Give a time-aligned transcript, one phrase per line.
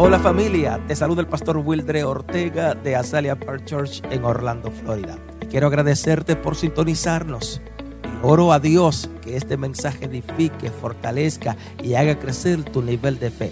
[0.00, 5.18] Hola familia, te saluda el pastor Wildre Ortega de Azalea Park Church en Orlando, Florida.
[5.42, 7.60] Y quiero agradecerte por sintonizarnos.
[8.04, 13.32] Y oro a Dios que este mensaje edifique, fortalezca y haga crecer tu nivel de
[13.32, 13.50] fe.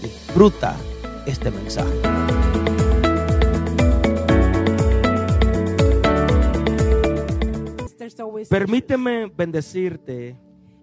[0.00, 0.76] Disfruta
[1.26, 1.90] este mensaje.
[8.48, 10.36] Permíteme bendecirte.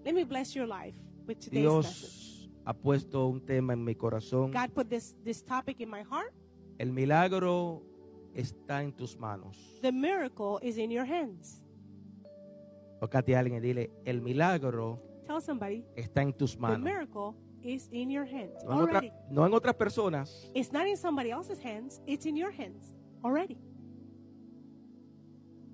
[0.03, 2.24] Let me bless your life with today's message.
[2.65, 4.51] Ha puesto un tema en mi corazón.
[4.51, 6.33] God put this this topic in my heart.
[6.79, 7.83] El milagro
[8.33, 9.77] está en tus manos.
[9.81, 11.61] The miracle is in your hands.
[12.99, 16.79] Tócate a alguien y dile, el milagro Tell somebody está en tus the manos.
[16.81, 20.49] miracle is in your hands No en, otra- no en otras personas.
[20.55, 22.01] It's not in somebody else's hands.
[22.07, 23.57] It's in your hands already.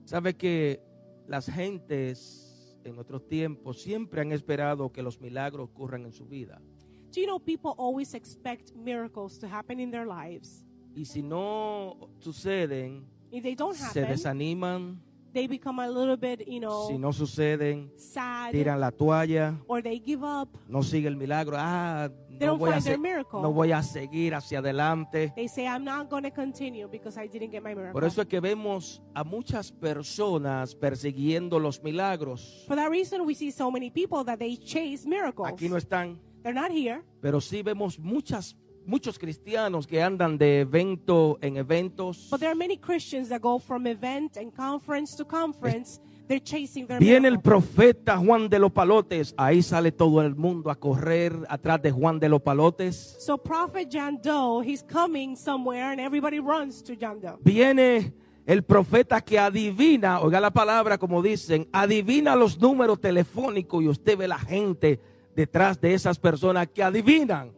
[0.06, 0.82] Sabe que
[1.28, 6.62] las gentes en otros tiempos siempre han esperado que los milagros ocurran en su vida.
[7.12, 10.64] Do you know people always expect miracles to happen in their lives?
[10.96, 14.98] Y si no suceden, If they don't se happen, desaniman.
[15.34, 19.58] they become a little bit, you know, Si no suceden, sad, tiran la toalla.
[19.68, 20.50] or they give up.
[20.68, 21.56] No sigue el milagro.
[21.58, 23.42] Ah, They no don't voy, a find their se- miracle.
[23.42, 25.32] no voy a seguir hacia adelante.
[25.36, 28.22] They say, "I'm not going to continue because I didn't get my miracle." Por eso
[28.22, 32.66] es que vemos a muchas personas persiguiendo los milagros.
[32.68, 35.48] For that reason, we see so many people that they chase miracles.
[35.50, 40.62] Aquí no están, They're not here, pero sí vemos muchas, muchos cristianos que andan de
[40.62, 42.30] evento en eventos.
[42.30, 46.00] but there are many Christians that go from event and conference to conference.
[46.28, 50.72] They're chasing their Viene el profeta Juan de los Palotes, ahí sale todo el mundo
[50.72, 53.18] a correr atrás de Juan de los Palotes.
[53.20, 57.38] So Prophet John Doe, he's coming somewhere, and everybody runs to John Doe.
[57.44, 58.14] Viene
[58.46, 64.18] el profeta que adivina, oiga la palabra como dicen, adivina los números telefónicos y usted
[64.18, 65.00] ve la gente
[65.36, 67.52] detrás de esas personas que adivinan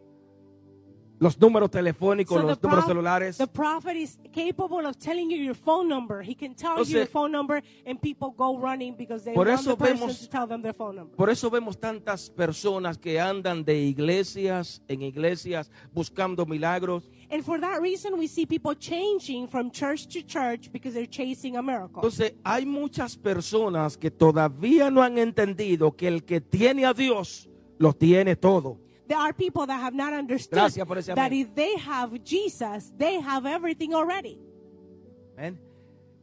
[1.19, 3.37] los números telefónicos, So los números celulares.
[3.37, 6.21] the prophet is capable of telling you your phone number.
[6.21, 9.61] He can tell you your phone number, and people go running because they Por want
[9.61, 11.15] eso the person vemos- to tell them their phone number.
[11.15, 17.09] Por eso vemos tantas personas que andan de iglesias en iglesias buscando milagros.
[17.29, 21.55] And for that reason, we see people changing from church to church because they're chasing
[21.55, 22.01] a miracle.
[22.03, 27.47] Entonces, hay muchas personas que todavía no han entendido que el que tiene a Dios
[27.77, 28.79] lo tiene todo.
[29.07, 31.41] There are people that have not understood Gracias por ese that amén.
[31.41, 34.39] if they have Jesus, they have everything already.
[35.37, 35.59] Amén.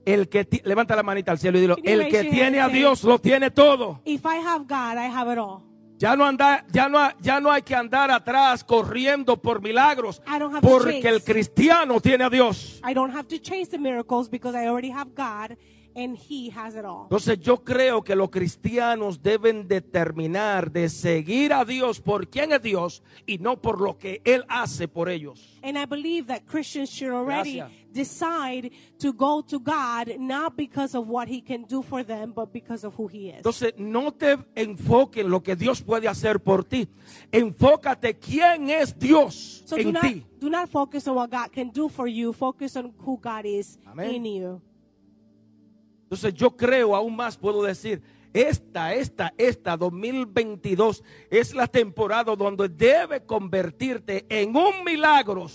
[0.04, 3.18] El que levanta la manita al cielo y dilo, el que tiene a Dios lo
[3.18, 4.00] tiene todo.
[4.04, 5.62] If I have God, I have it all.
[5.98, 10.22] Ya no anda, ya no, ya no hay que andar atrás corriendo por milagros,
[10.62, 12.80] porque el cristiano tiene a Dios.
[12.82, 15.58] I don't have to chase the miracles because I already have God
[15.94, 17.04] and He has it all.
[17.04, 22.62] Entonces yo creo que los cristianos deben determinar de seguir a Dios por quién es
[22.62, 25.58] Dios y no por lo que Él hace por ellos.
[25.62, 27.92] And I believe that Christians should already Gracias.
[27.92, 32.50] decide to go to God not because of what He can do for them, but
[32.52, 33.36] because of who He is.
[33.38, 36.88] Entonces no te enfoques en lo que Dios puede hacer por ti.
[37.32, 40.24] Enfócate quién es Dios So do en not, ti.
[40.40, 42.32] do not focus on what God can do for you.
[42.32, 44.14] Focus on who God is Amén.
[44.14, 44.62] in you.
[46.10, 52.69] Entonces yo creo aún más, puedo decir, esta, esta, esta 2022 es la temporada donde
[52.69, 55.47] debe convertirte en un milagro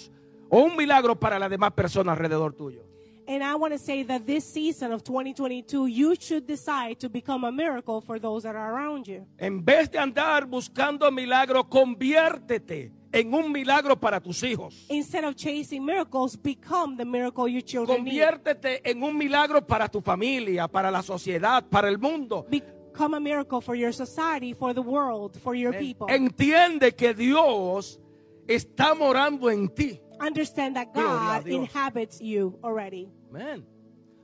[0.49, 2.85] o un milagro para las demás personas alrededor tuyo.
[3.27, 7.43] And I want to say that this season of 2022, you should decide to become
[7.43, 9.27] a miracle for those that are around you.
[9.37, 14.85] En vez de andar buscando milagros, conviértete en un milagro para tus hijos.
[14.89, 18.11] Instead of chasing miracles, become the miracle your children need.
[18.11, 22.45] Conviértete en un milagro para tu familia, para la sociedad, para el mundo.
[22.49, 26.07] Become a miracle for your society, for the world, for your people.
[26.09, 27.99] Entiende que Dios
[28.47, 30.01] está morando en ti.
[30.19, 33.09] Understand that God inhabits you already.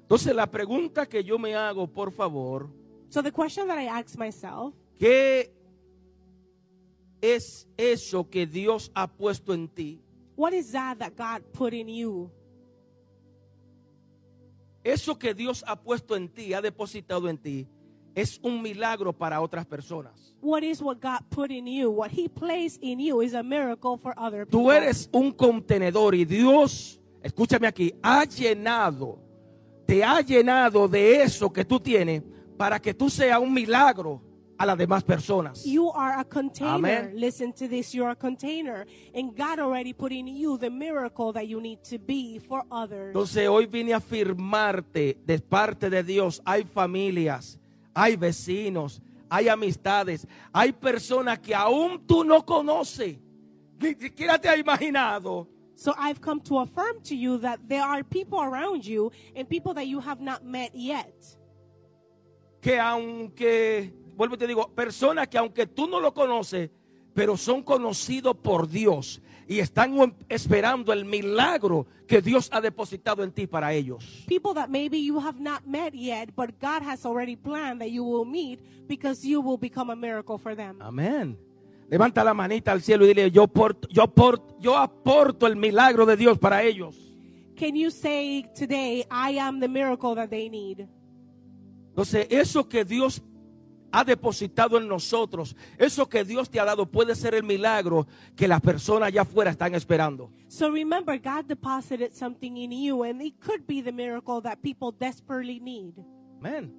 [0.02, 2.70] Entonces la pregunta que yo me hago, por favor,
[3.10, 5.52] So the question that I ask myself, ¿qué
[7.22, 10.02] es eso que Dios ha puesto en ti?
[10.42, 12.32] what is that that God put in you?
[14.84, 17.68] Eso que Dios ha puesto en ti, ha depositado en ti,
[18.16, 20.34] es un milagro para otras personas.
[20.42, 21.92] What is what God put in you?
[21.92, 24.60] What He placed in you is a miracle for other people.
[24.60, 29.20] Tú eres un contenedor y Dios, escúchame aquí, ha llenado,
[29.86, 32.24] te ha llenado de eso que tú tienes
[32.58, 34.20] para que tú seas un milagro
[34.62, 35.66] a las demás personas.
[35.66, 36.76] You are a container.
[36.76, 37.14] Amen.
[37.16, 37.94] Listen to this.
[37.94, 38.86] You're a container.
[39.14, 43.08] And God already put in you the miracle that you need to be for others.
[43.08, 47.58] Entonces hoy vine a afirmarte de parte de Dios, hay familias,
[47.96, 53.18] hay vecinos, hay amistades, hay personas que aún tú no conoces,
[53.80, 55.48] ni siquiera te has imaginado
[55.82, 59.74] So I've come to affirm to you that there are people around you and people
[59.74, 61.12] that you have not met yet.
[62.62, 66.70] Que aunque, vuelvo y te digo, personas que aunque tú no lo conoces,
[67.14, 73.32] pero son conocidos por Dios y están esperando el milagro que Dios ha depositado en
[73.32, 74.26] ti para ellos.
[74.28, 78.04] People that maybe you have not met yet, but God has already planned that you
[78.04, 80.82] will meet because you will become a miracle for them.
[80.82, 81.38] Amén.
[81.90, 86.06] Levanta la manita al cielo y dile, yo, porto, yo, porto, yo aporto el milagro
[86.06, 86.96] de Dios para ellos.
[87.58, 90.88] Can you say today, I am the miracle that they need?
[91.90, 93.22] Entonces, eso que Dios
[93.92, 98.48] ha depositado en nosotros, eso que Dios te ha dado puede ser el milagro que
[98.48, 100.32] las personas allá afuera están esperando.
[100.48, 104.92] So remember, God deposited something in you, and it could be the miracle that people
[104.98, 105.96] desperately need.
[106.40, 106.74] Amén.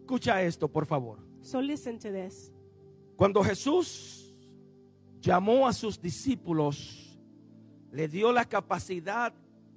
[0.00, 1.18] Escucha esto, por favor.
[1.42, 2.52] So listen to this.
[3.16, 4.34] Cuando Jesús
[5.20, 7.18] llamó a sus discípulos,
[7.90, 9.32] le dio la capacidad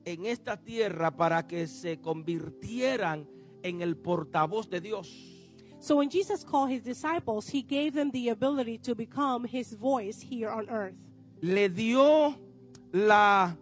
[0.06, 3.28] en esta tierra para que se convirtieran
[3.64, 5.39] en el portavoz de Dios.
[5.80, 10.20] So when Jesus called his disciples, he gave them the ability to become his voice
[10.22, 10.96] here on earth.
[11.42, 12.36] Le dio
[12.92, 13.56] la,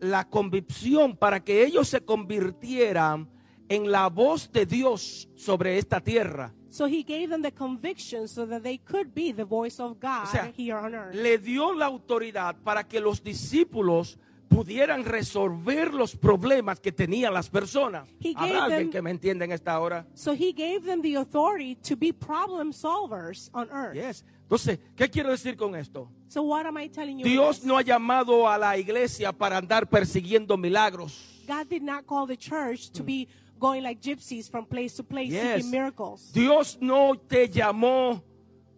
[0.00, 3.28] la convicción para que ellos se convirtieran
[3.68, 6.52] en la voz de Dios sobre esta tierra.
[6.68, 10.24] So he gave them the conviction so that they could be the voice of God
[10.24, 11.14] O sea, here on earth.
[11.14, 14.18] le dio la autoridad para que los discípulos
[14.54, 18.08] pudieran resolver los problemas que tenían las personas.
[18.36, 20.06] ¿Habrá alguien them- que me entienda en esta hora?
[20.14, 23.94] So he gave them the authority to be problem solvers on earth.
[23.94, 24.24] Yes.
[24.42, 26.08] Entonces, ¿qué quiero decir con esto?
[26.28, 27.24] So what am I telling you?
[27.24, 31.42] Dios no ha llamado a la iglesia para andar persiguiendo milagros.
[31.48, 33.26] God did not call the church to be
[33.58, 35.56] going like gypsies from place to place Yes.
[35.56, 36.30] seeking miracles.
[36.32, 38.22] Dios no te llamó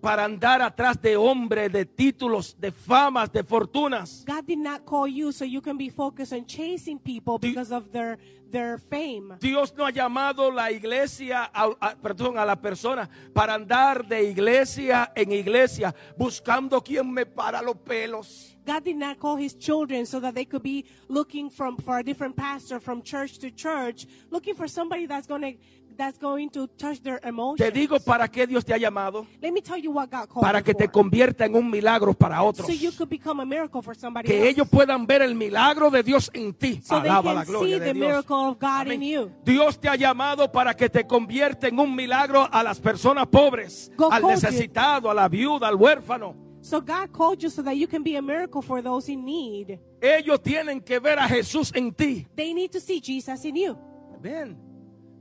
[0.01, 4.25] para andar atrás de hombres, de títulos, de famas, de fortunas.
[4.27, 7.91] God did not call you so you can be focused on chasing people because of
[7.93, 9.37] their their fame.
[9.41, 14.23] Dios no ha llamado la iglesia, a, a- perdón, a la persona para andar de
[14.31, 18.53] iglesia en iglesia buscando quien me para los pelos.
[18.65, 22.05] God did not call his children so that they could be looking from for a
[22.05, 25.55] different pastor from church to church, looking for somebody that's going to
[25.97, 27.59] that's going to touch their emotions.
[27.59, 29.27] Te digo para qué Dios te ha llamado.
[29.41, 30.93] Let me tell you what God called Para que te for.
[30.93, 32.67] convierta en un milagro para otros.
[32.67, 34.49] So you could become a miracle for somebody Que else.
[34.51, 36.81] ellos puedan ver el milagro de Dios en ti.
[36.83, 38.07] So Alaba la gloria see de the Dios.
[38.07, 39.31] miracle of God in you.
[39.45, 43.91] Dios te ha llamado para que te convierta en un milagro a las personas pobres,
[43.97, 44.43] God al called you.
[44.49, 46.35] necesitado, a la viuda, al huérfano.
[46.61, 49.79] So God called you so that you can be a miracle for those in need.
[50.01, 52.27] Ellos tienen que ver a Jesús en ti.
[52.35, 53.79] They need to see Jesus in you.
[54.17, 54.57] Amén.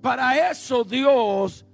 [0.06, 1.66] Para eso Dios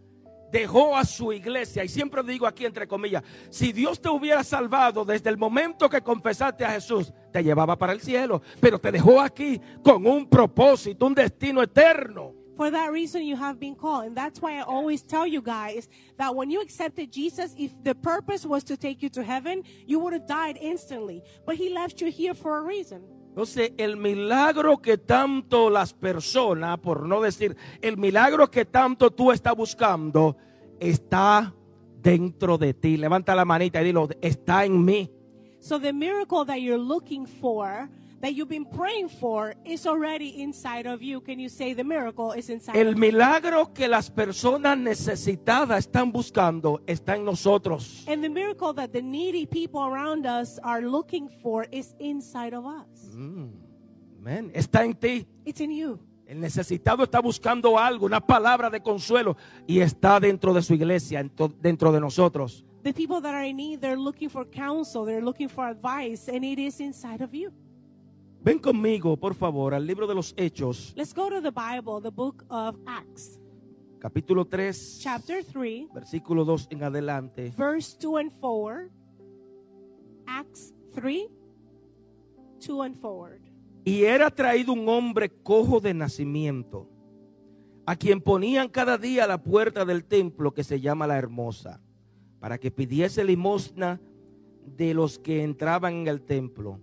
[0.53, 1.83] dejó a su iglesia.
[1.83, 5.99] Y siempre digo aquí entre comillas, si Dios te hubiera salvado desde el momento que
[5.99, 8.41] confesaste a Jesús, te llevaba para el cielo.
[8.61, 12.33] Pero te dejó aquí con un propósito, un destino eterno.
[12.55, 14.05] For that reason, you have been called.
[14.05, 17.95] And that's why I always tell you guys that when you accepted Jesus, if the
[17.95, 21.21] purpose was to take you to heaven, you would have died instantly.
[21.45, 23.03] But He left you here for a reason.
[23.31, 29.31] Entonces, el milagro que tanto las personas, por no decir, el milagro que tanto tú
[29.31, 30.35] estás buscando,
[30.81, 31.53] está
[32.01, 32.97] dentro de ti.
[32.97, 35.09] Levanta la manita y dilo, está en mí.
[35.59, 37.87] So the miracle that you're looking for,
[38.19, 41.21] that you've been praying for, is already inside of you.
[41.21, 42.99] Can you say the miracle is inside El of you?
[42.99, 48.03] milagro que las personas necesitadas están buscando está en nosotros.
[48.07, 52.65] And the miracle that the needy people around us are looking for is inside of
[52.65, 53.00] us.
[53.13, 54.51] Amén.
[54.53, 55.27] Está en ti.
[55.45, 55.99] It's in you.
[56.25, 59.35] El necesitado está buscando algo, una palabra de consuelo
[59.67, 61.29] y está dentro de su iglesia,
[61.61, 62.63] dentro de nosotros.
[62.83, 66.43] The people that are in need, they're looking for counsel, they're looking for advice, and
[66.45, 67.51] it is inside of you.
[68.43, 72.09] Ven conmigo, por favor, al libro de los Hechos, Let's go to the Bible, the
[72.09, 73.39] book of Acts,
[73.99, 77.51] capítulo 3, chapter 3, versículo 2 en adelante.
[77.57, 78.89] verse 2 and 4.
[80.27, 81.29] Acts 3,
[82.65, 83.41] 2 and forward.
[83.83, 86.87] Y era traído un hombre cojo de nacimiento,
[87.85, 91.81] a quien ponían cada día a la puerta del templo que se llama la hermosa,
[92.39, 93.99] para que pidiese limosna
[94.77, 96.79] de los que entraban en el templo.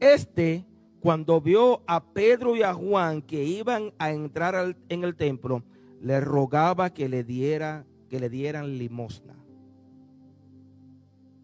[0.00, 0.64] Este,
[1.00, 5.62] cuando vio a Pedro y a Juan que iban a entrar al- en el templo,
[6.00, 9.34] le rogaba que le diera que le dieran limosna.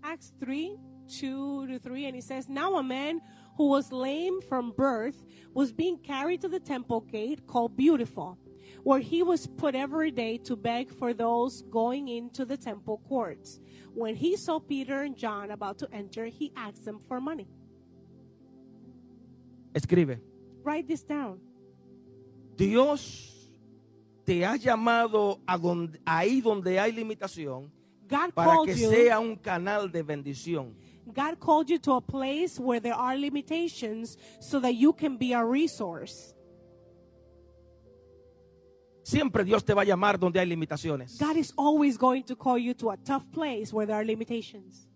[0.03, 3.21] Acts 3, 2 to 3, and it says, Now a man
[3.57, 8.39] who was lame from birth was being carried to the temple gate called Beautiful,
[8.83, 13.61] where he was put every day to beg for those going into the temple courts.
[13.95, 17.49] When he saw Peter and John about to enter, he asked them for money.
[19.75, 20.19] Escribe.
[20.63, 21.41] Write this down.
[22.57, 23.51] Dios
[24.25, 27.71] te ha llamado a donde, ahí donde hay limitación
[28.09, 28.91] God para que you.
[28.91, 30.75] sea un canal de bendición.
[31.13, 35.33] God called you to a place where there are limitations so that you can be
[35.33, 36.35] a resource.
[39.03, 41.19] Siempre Dios te va a llamar donde hay limitaciones.
[41.19, 44.89] God is always going to call you to a tough place where there are limitations.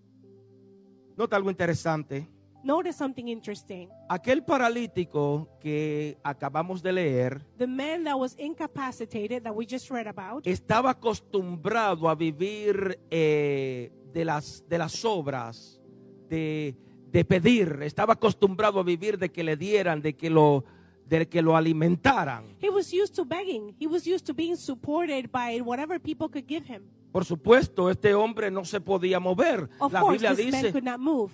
[1.17, 2.27] Nota algo interesante.
[2.63, 3.89] Notice something interesting.
[4.09, 10.09] Aquel paralítico que acabamos de leer The man that was incapacitated that we just read
[10.09, 15.78] about, estaba acostumbrado a vivir eh, de, las, de las obras,
[16.29, 16.75] de,
[17.11, 20.65] de pedir, estaba acostumbrado a vivir de que le dieran, de que lo,
[21.09, 22.45] de que lo alimentaran.
[22.61, 23.75] he was used to begging.
[23.81, 26.83] He was used to being supported by whatever people could give him.
[27.11, 29.71] Por supuesto, este hombre no se podía mover.
[29.81, 30.73] Of La course, Biblia dice,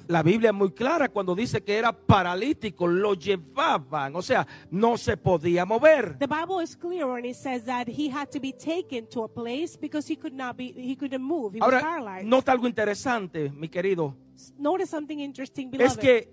[0.07, 4.97] la Biblia es muy clara cuando dice que era paralítico, lo llevaban, o sea, no
[4.97, 6.17] se podía mover.
[6.21, 9.29] The Bible is clear when it says that he had to be taken to a
[9.29, 11.55] place because he could not be, he couldn't move.
[11.55, 12.29] He was Ahora, paralyzed.
[12.29, 14.15] nota algo interesante, mi querido.
[14.59, 15.99] Notice something interesting, Es beloved.
[16.01, 16.29] que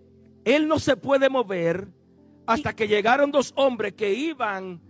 [0.46, 1.88] él no se puede mover
[2.46, 4.82] hasta que llegaron dos hombres que iban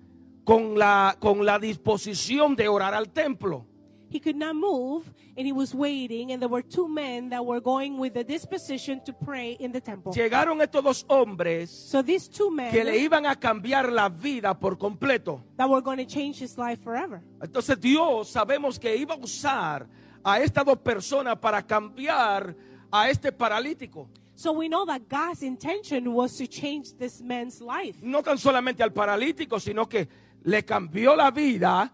[0.44, 3.68] con la, con la disposición de orar al templo.
[4.14, 5.06] He could not move,
[5.38, 9.02] and he was waiting, and there were two men that were going with the disposition
[9.06, 10.12] to pray in the temple.
[10.12, 14.54] Llegaron estos dos hombres So these two men que le iban a cambiar la vida
[14.60, 15.42] por completo.
[15.56, 17.22] that were going to change his life forever.
[17.42, 19.88] Entonces Dios sabemos que iba a usar
[20.24, 22.54] a estas dos personas para cambiar
[22.92, 24.10] a este paralítico.
[24.36, 27.98] So we know that God's intention was to change this man's life.
[28.02, 30.08] No tan solamente al paralítico, sino que
[30.44, 31.94] le cambió la vida,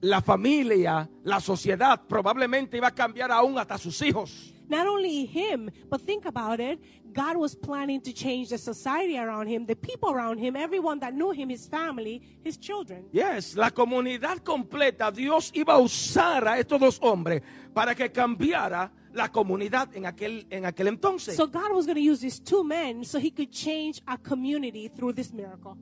[0.00, 2.00] la familia, la sociedad.
[2.08, 4.52] Probablemente iba a cambiar aún hasta sus hijos.
[4.68, 6.80] Not only him, but think about it.
[7.12, 11.14] God was planning to change the society around him, the people around him, everyone that
[11.14, 13.04] knew him, his family, his children.
[13.12, 18.90] Yes, la comunidad completa, Dios iba a usar a estos dos hombres para que cambiara
[19.14, 21.36] la comunidad en aquel, en aquel entonces.
[21.36, 24.88] So God was going to use these two men so he could change a community
[24.88, 25.76] through this miracle.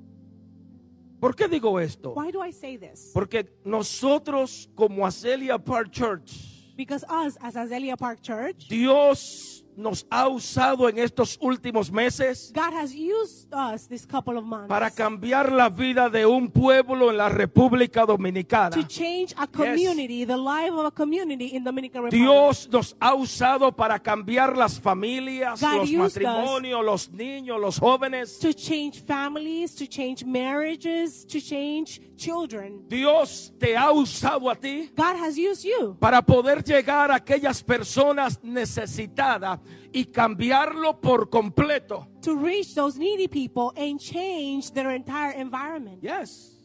[1.18, 2.14] ¿Por qué digo esto?
[2.14, 3.10] Why do I say this?
[3.14, 10.28] Porque nosotros como Acelia Park Church, Because us, as Azalea Park Church, Dios nos ha
[10.28, 15.50] usado en estos últimos meses God has used us this couple of months para cambiar
[15.52, 18.70] la vida de un pueblo en la República Dominicana.
[18.70, 22.22] to change a community, the life of a community in Dominican Republic.
[22.22, 28.38] Dios nos ha usado para cambiar las familias, God los matrimonios, los niños, los jóvenes.
[28.38, 32.84] to change families, to change marriages, to change children.
[32.88, 37.62] Dios te ha usado a ti God has used you para poder llegar a aquellas
[37.62, 39.60] personas necesitadas
[39.92, 42.08] y cambiarlo por completo.
[42.22, 46.00] to reach those needy people and change their entire environment.
[46.02, 46.56] Yes.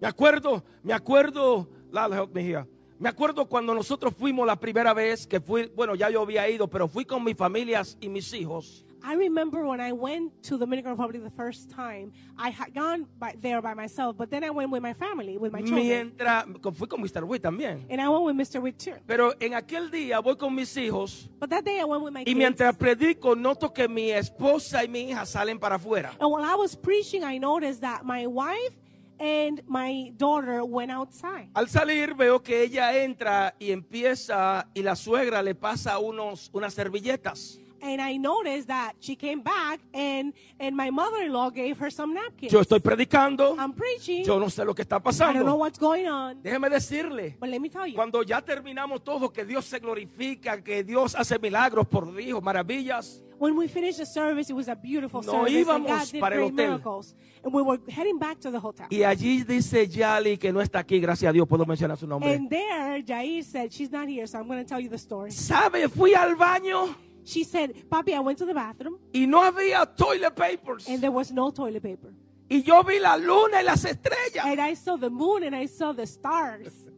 [0.00, 2.66] Me acuerdo, me acuerdo, Lala, help me here.
[2.98, 6.68] Me acuerdo cuando nosotros fuimos la primera vez que fui, bueno, ya yo había ido,
[6.68, 8.84] pero fui con mis familias y mis hijos.
[9.02, 13.06] I remember when I went to the Dominican Republic the first time, I had gone
[13.18, 16.12] by, there by myself, but then I went with my family, with my children.
[16.18, 16.44] Mientras,
[16.76, 17.24] fui con Mr.
[17.26, 17.84] Witt también.
[17.90, 18.60] And I went with Mr.
[18.60, 18.94] Witt too.
[19.06, 22.20] Pero en aquel día voy con mis hijos But that day I went with my
[22.20, 22.36] y kids.
[22.36, 26.10] mientras predico noto que mi esposa y mi hija salen para afuera.
[26.20, 28.76] And while I was preaching, I noticed that my wife
[29.18, 31.48] and my daughter went outside.
[31.54, 36.72] Al salir veo que ella entra y empieza y la suegra le pasa unos, unas
[36.74, 37.58] servilletas.
[37.82, 42.52] And I noticed that she came back and, and my mother-in-law gave her some napkins.
[42.52, 44.24] Yo estoy predicando, I'm preaching.
[44.24, 45.58] yo no sé lo que está I don't know pasando.
[45.58, 46.42] what's going on.
[46.42, 47.94] Déjeme decirle, But let me tell you.
[47.94, 53.22] cuando ya terminamos todo, que Dios se glorifica, que Dios hace milagros por Dios, maravillas.
[53.38, 55.54] When we finished the service, it was a beautiful No service.
[55.56, 56.66] and God íbamos did para el great hotel.
[56.72, 57.14] miracles.
[57.42, 58.86] And we were heading back to the hotel.
[58.90, 62.34] Y allí dice Yali que no está aquí, gracias a Dios, puedo mencionar su nombre.
[62.34, 65.30] And there, Jair said, she's not here, so I'm going to tell you the story.
[65.30, 65.88] ¿Sabe?
[65.88, 66.94] Fui al baño
[67.30, 70.88] She said, Papi, I went to the bathroom y no había toilet papers.
[70.88, 72.12] and there was no toilet paper.
[72.50, 74.44] Y yo vi la luna y las estrellas.
[74.44, 76.66] And I saw the moon and I saw the stars.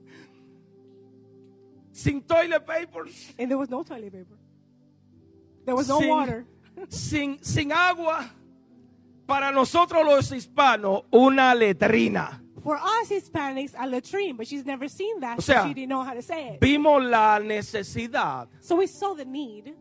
[1.93, 3.33] Sin toilet papers.
[3.39, 4.39] And there was no toilet paper.
[5.67, 6.47] There was no sin, water.
[6.89, 8.31] Sin, sin agua.
[9.27, 12.41] Para nosotros los hispanos, una letrina.
[12.63, 15.91] For us Hispanics, a latrine, but she's never seen that, O sea, so she didn't
[15.91, 16.61] know how to say it.
[16.61, 19.75] Vimos la necesidad So we saw the need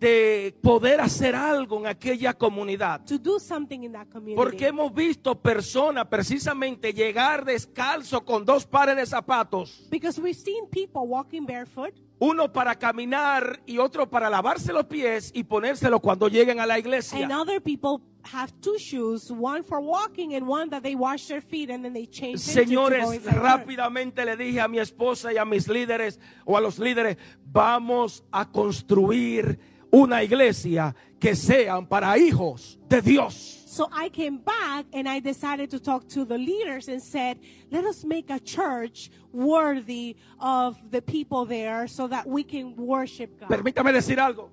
[0.00, 3.04] de poder hacer algo en aquella comunidad.
[3.04, 4.34] to do something in that community.
[4.34, 10.66] Porque hemos visto personas precisamente llegar descalzo con dos pares de zapatos Because we've seen
[10.70, 16.28] people walking barefoot Uno para caminar y otro para lavarse los pies y ponérselo cuando
[16.28, 17.28] lleguen a la And iglesia.
[17.38, 21.70] other people have two shoes, one for walking and one that they wash their feet
[21.70, 26.20] and then they change Señores, rápidamente le dije a mi esposa y a mis líderes
[26.44, 27.16] o a los líderes,
[27.46, 29.58] vamos a construir
[29.92, 33.56] una iglesia que sean para hijos de Dios.
[33.66, 37.38] So I came back and I decided to talk to the leaders and said,
[37.70, 43.38] let us make a church worthy of the people there so that we can worship
[43.38, 43.48] God.
[43.48, 44.50] Permítame decir algo,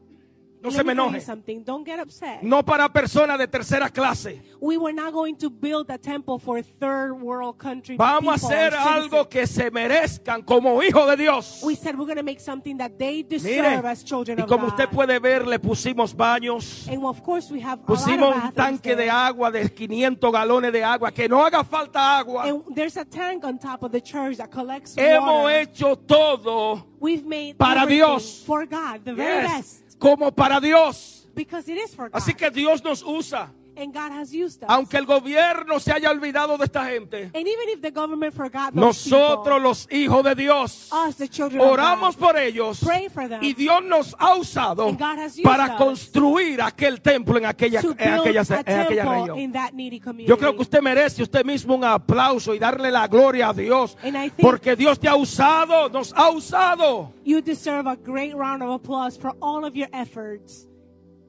[0.62, 1.22] no se me enoje.
[1.22, 1.64] something.
[1.64, 2.42] Don't get upset.
[2.42, 4.42] No para personas de tercera clase.
[4.60, 8.74] We were not going to build a temple for third world country Vamos a hacer
[8.74, 11.62] algo que se merezcan como hijos de Dios.
[11.64, 14.68] We said we're going to make something that they deserve Mire, as children y como
[14.68, 16.88] usted puede ver, le pusimos baños.
[16.88, 20.72] and of course we have a lot Pusimos un tanque de agua de 500 galones
[20.72, 21.12] de agua.
[21.12, 22.48] Que no haga falta agua.
[22.48, 27.26] And there's a tank on top of the church that collects Hemos hecho todo We've
[27.26, 28.44] made para Dios.
[28.46, 31.28] for God, the very yes, best, como para Dios.
[31.36, 32.18] because it is for God.
[32.18, 33.52] Así que Dios nos usa.
[33.78, 34.70] And God has used us.
[34.70, 38.74] Aunque el gobierno se haya olvidado de esta gente, and even if the government forgot
[38.74, 42.80] those nosotros people, los hijos de Dios us, the children oramos of God, por ellos
[42.84, 43.44] Pray for them.
[43.44, 47.46] y Dios nos ha usado And God has used para us construir aquel templo en
[47.46, 49.38] aquella, to en aquella, en región.
[49.40, 50.28] in that needy community.
[50.28, 53.98] Yo creo que usted merece usted mismo un aplauso y darle la gloria a Dios.
[54.42, 57.14] Porque Dios te ha usado, nos ha usado.
[57.24, 60.68] You deserve a great round of applause for all of your efforts.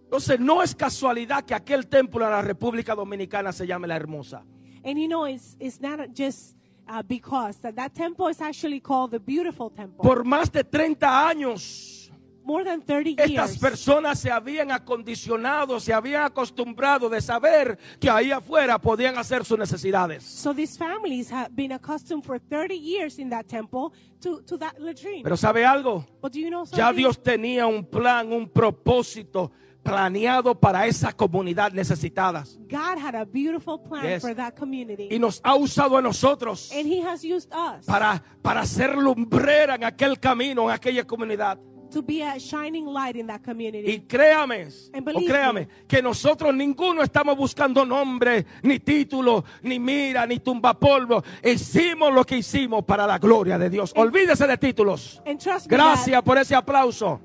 [0.09, 4.43] Entonces no es casualidad que aquel templo en la República Dominicana se llame La Hermosa.
[4.83, 6.57] And you know, it's, it's not just
[6.89, 10.03] uh, because that, that temple is actually called the beautiful temple.
[10.03, 12.11] Por más de 30 años,
[12.43, 13.59] More than 30 estas years.
[13.59, 19.59] personas se habían acondicionado, se habían acostumbrado de saber que ahí afuera podían hacer sus
[19.59, 20.25] necesidades.
[20.25, 24.79] So these families have been accustomed for 30 years in that temple to, to that
[24.79, 25.23] latrine.
[25.23, 26.07] Pero ¿sabe algo?
[26.23, 26.65] but do you know?
[26.73, 29.53] Ya Dios tenía un plan, un propósito
[29.89, 32.59] planeado para esa comunidad necesitadas.
[32.69, 34.23] God had a beautiful plan Yes.
[34.23, 35.09] for that community.
[35.11, 39.75] Y nos ha usado a nosotros and He has used us para, para ser lumbrera
[39.77, 41.59] en aquel camino, en aquella comunidad.
[41.91, 43.91] to be a shining light in that community.
[43.91, 45.69] Y créame, And o believe créame, me.
[45.89, 51.25] que nosotros ninguno estamos buscando nombre, ni título, ni mira, ni tumbapolvo.
[51.43, 53.95] Hicimos lo que hicimos para la gloria de Dios.
[53.97, 55.23] Olvídese de títulos.
[55.25, 57.23] and Gracias por ese aplauso.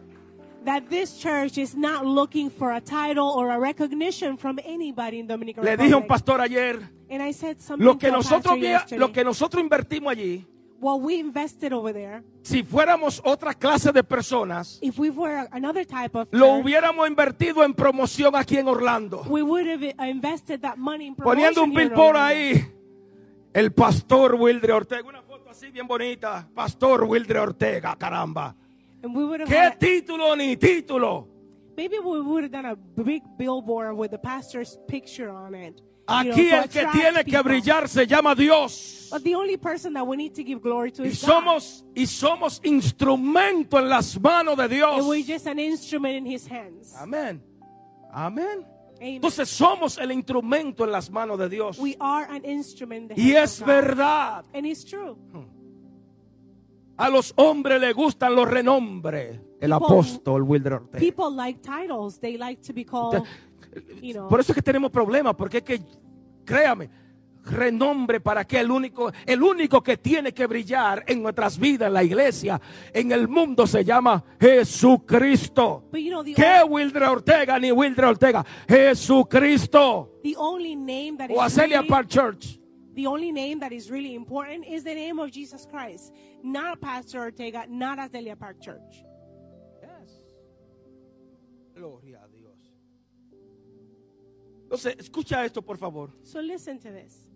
[0.66, 5.28] That, this church is not looking for a title or a recognition from anybody in
[5.28, 8.18] Dominican Le dije a un pastor ayer, and I said something lo que to a
[8.18, 9.00] nosotros, pastor vi- yesterday.
[9.00, 10.46] lo que nosotros invertimos allí,
[10.80, 15.86] what we invested over there, si fuéramos otra clase de personas, if we were another
[15.86, 19.24] type of lo church, hubiéramos invertido en promoción aquí en Orlando.
[19.30, 22.36] we would have invested that money in Poniendo promotion un here in billboard Orlando.
[22.36, 22.66] ahí.
[23.54, 25.08] El pastor Wildre Ortega.
[25.08, 26.50] Una foto así bien bonita.
[26.56, 28.56] Pastor Wildre Ortega, caramba.
[29.04, 31.28] And we would have ¿Qué had, título ni título?
[31.76, 35.82] maybe we would have done a big billboard with the pastor's picture on it.
[36.08, 39.10] Aquí el que tiene que brillar se llama Dios.
[39.12, 41.28] But the only person that we need to give glory to Y is God.
[41.30, 45.00] somos, y somos instrumento en las manos de Dios.
[45.00, 46.94] And we're just an instrument in his hands.
[47.00, 47.42] Amén.
[48.14, 48.66] Amén.
[48.66, 48.66] Amen.
[49.00, 51.78] Entonces somos el instrumento en las manos de Dios.
[51.78, 54.46] we are an instrument in the Y es verdad.
[54.54, 55.18] And it's true.
[56.98, 59.40] A los hombres les gustan los renombres.
[59.60, 61.00] El People- apóstol Wilder Ortega.
[61.00, 62.20] People like titles.
[62.20, 63.24] They like to be called,
[64.02, 64.28] you know.
[64.28, 65.82] Por eso es que tenemos problemas, porque es que,
[66.46, 66.90] créame,
[67.46, 71.94] renombre para que el único, el único que tiene que brillar en nuestras vidas, en
[71.94, 72.60] la iglesia,
[72.94, 75.84] en el mundo, se llama Jesucristo.
[75.92, 78.46] But you know, the, ¿Qué Wildre Ortega ni Wildre Ortega?
[78.68, 80.20] Jesucristo.
[80.24, 82.60] the only name that is O Acelia really, Park Church.
[82.94, 86.14] The only name that is really important is the name of Jesus Christ.
[86.44, 89.04] Not Pastor Ortega, not Azalea Park Church.
[91.76, 92.72] Gloria a Dios.
[94.64, 96.12] Entonces, escucha esto, por favor.
[96.22, 97.28] So listen to this.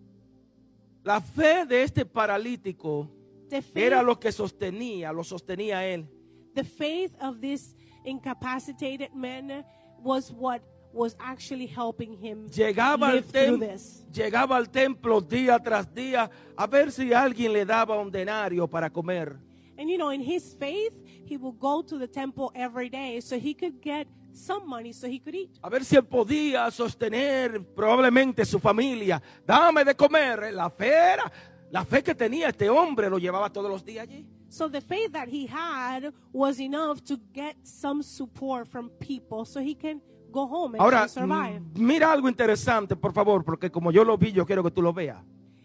[1.04, 3.08] La fe de este paralítico
[3.48, 6.06] The faith, era lo que sostenía, lo sostenía él.
[6.54, 9.64] the faith of this incapacitated man
[10.02, 10.60] was what
[10.92, 14.04] was actually helping him Llegaba al, live through this.
[14.12, 18.90] llegaba al templo día tras día a ver si alguien le daba un denario para
[18.90, 19.36] comer.
[19.76, 20.92] And you know, in his faith,
[21.24, 25.06] he would go to the temple every day so he could get some money so
[25.06, 25.50] he could eat.
[25.62, 29.22] A ver si él podía sostener probablemente su familia.
[29.46, 30.52] Dame de comer.
[30.52, 31.30] La fe era,
[31.70, 34.26] la fe que tenía este hombre lo llevaba todos los días allí.
[34.48, 39.60] So the faith that he had was enough to get some support from people so
[39.60, 41.60] he can go home and Ahora, survive.
[41.74, 44.92] mira algo interesante, por favor, porque como yo lo vi, yo quiero que tú lo
[44.92, 45.18] veas.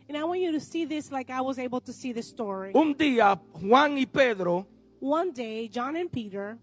[0.07, 2.71] And I want you to see this like I was able to see the story.
[2.73, 4.67] Un día, Juan y Pedro
[4.99, 6.57] one day John and Peter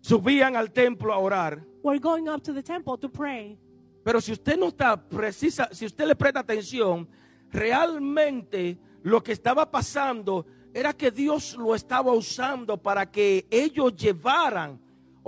[0.00, 1.64] subían al templo a orar.
[1.82, 3.56] were going up to the temple to pray.
[4.04, 7.06] Pero si usted no está precisa, si usted le presta atención,
[7.50, 14.78] realmente lo que estaba pasando era que Dios lo estaba usando para que ellos llevaran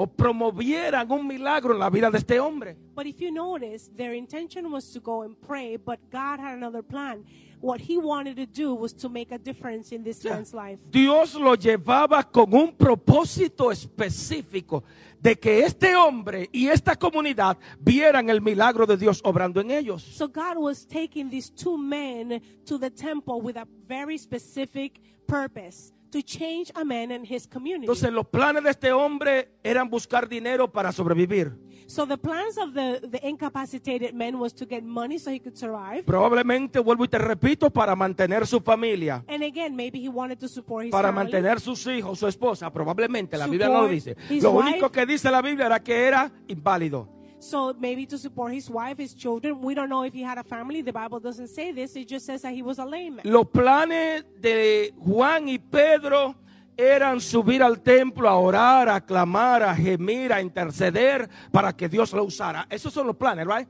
[0.03, 2.75] o promovieran un milagro en la vida de este hombre.
[2.95, 6.83] But if you notice, their intention was to go and pray, but God had another
[6.83, 7.23] plan.
[7.61, 10.81] What he wanted to do was to make a difference in this man's life.
[10.91, 14.85] Dios lo llevaba con un propósito específico
[15.21, 20.03] de que este hombre y esta comunidad vieran el milagro de Dios obrando en ellos.
[20.03, 25.93] So God was taking these two men to the temple with a very specific purpose
[26.11, 27.85] to change a man and his community.
[27.87, 31.53] Entonces los planes de este hombre eran buscar dinero para sobrevivir.
[31.87, 35.57] So the plans of the, the incapacitated man was to get money so he could
[35.57, 36.05] survive.
[36.05, 40.47] Probablemente, vuelvo y te repito, para mantener su familia, And again, maybe he wanted to
[40.47, 41.25] support his para family.
[41.33, 42.71] mantener sus hijos, su esposa.
[42.73, 43.93] Probablemente, la Biblia no lo Support
[44.29, 44.41] dice.
[44.41, 44.69] Lo wife.
[44.71, 47.09] único que dice la Biblia era que era inválido.
[47.41, 49.61] So maybe to support his wife, his children.
[49.61, 50.83] We don't know if he had a family.
[50.83, 51.97] The Bible doesn't say this.
[51.97, 53.23] It just says that he was a lame man.
[53.25, 56.37] Los planes de Juan y Pedro
[56.77, 62.13] eran subir al templo a orar, a clamar, a gemir, a interceder para que Dios
[62.13, 62.67] lo usara.
[62.69, 63.67] Esos son los planes, right?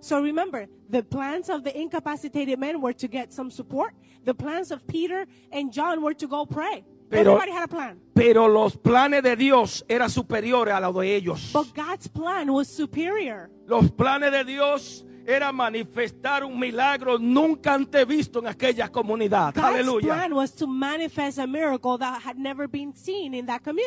[0.00, 3.94] So remember, the plans of the incapacitated men were to get some support.
[4.24, 6.84] The plans of Peter and John were to go pray.
[7.08, 8.00] Pero- Everybody had a plan.
[8.14, 11.50] Pero los planes de Dios eran superiores a los de ellos.
[11.52, 13.50] But God's plan was superior.
[13.66, 19.56] Los planes de Dios era manifestar un milagro nunca antes visto en aquella comunidad.
[19.58, 20.28] Aleluya.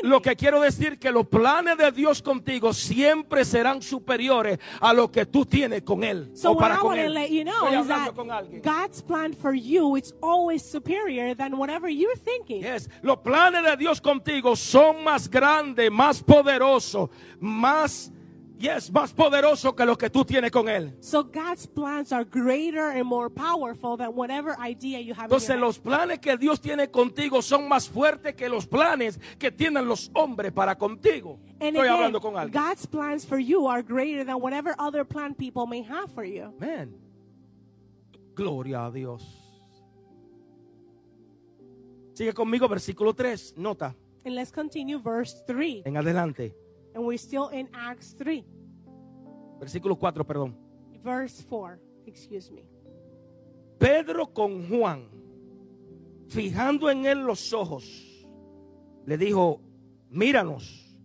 [0.04, 5.12] Lo que quiero decir que los planes de Dios contigo siempre serán superiores a lo
[5.12, 7.13] que tú tienes con él so o para con él.
[7.30, 8.62] you know Estoy hablando con alguien.
[8.62, 12.62] God's plan for you is always superior than whatever you're thinking.
[12.62, 12.89] Yes.
[13.02, 18.12] Los planes de Dios contigo son más grandes, más poderosos, más,
[18.60, 20.96] yes, más poderosos que los que tú tienes con él.
[21.00, 25.56] So God's plans are greater and more powerful than whatever idea you have Entonces in
[25.58, 29.88] your los planes que Dios tiene contigo son más fuertes que los planes que tienen
[29.88, 31.39] los hombres para contigo.
[31.60, 32.52] And Estoy again, hablando con alguien.
[32.62, 36.54] God's plans for you are greater than whatever other plan people may have for you.
[36.60, 36.93] Man.
[38.36, 39.24] Gloria a Dios.
[42.13, 43.56] Sigue conmigo, versículo 3.
[43.58, 45.84] Nota, And let's continue verse 3.
[45.86, 46.56] en adelante.
[46.98, 48.44] And we're still in Acts 3.
[49.60, 50.58] Versículo 4, perdón.
[51.04, 51.80] Verse 4.
[52.08, 52.64] Excuse me.
[53.78, 55.08] Pedro con Juan,
[56.28, 58.28] fijando en él los ojos,
[59.06, 59.62] le dijo,
[60.10, 60.98] míranos.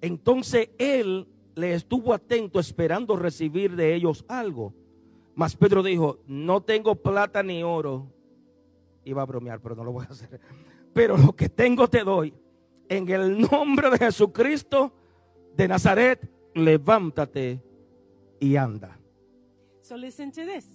[0.00, 4.72] Entonces él le estuvo atento esperando recibir de ellos algo.
[5.34, 8.14] Mas Pedro dijo, no tengo plata ni oro.
[9.04, 10.40] Iba a bromear, pero no lo voy a hacer.
[10.92, 12.32] Pero lo que tengo te doy.
[12.88, 14.92] En el nombre de Jesucristo
[15.56, 16.20] de Nazaret,
[16.54, 17.60] levántate
[18.40, 18.96] y anda.
[19.82, 20.66] So listen to this.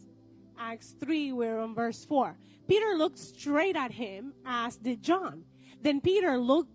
[0.57, 2.38] Acts 3, we're on verse 4.
[2.67, 5.43] Peter looked straight at him, as did John.
[5.81, 6.71] Then Peter looked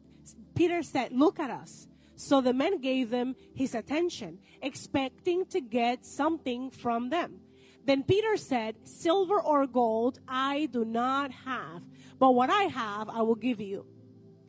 [0.54, 6.04] Peter said, "Look at us." So the men gave them his attention, expecting to get
[6.04, 7.40] something from them.
[7.84, 11.82] Then Peter said, "Silver or gold I do not have,
[12.18, 13.86] but what I have I will give you.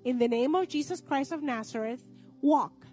[0.03, 2.03] In the name of Jesus Christ of Nazareth,
[2.41, 2.85] walk."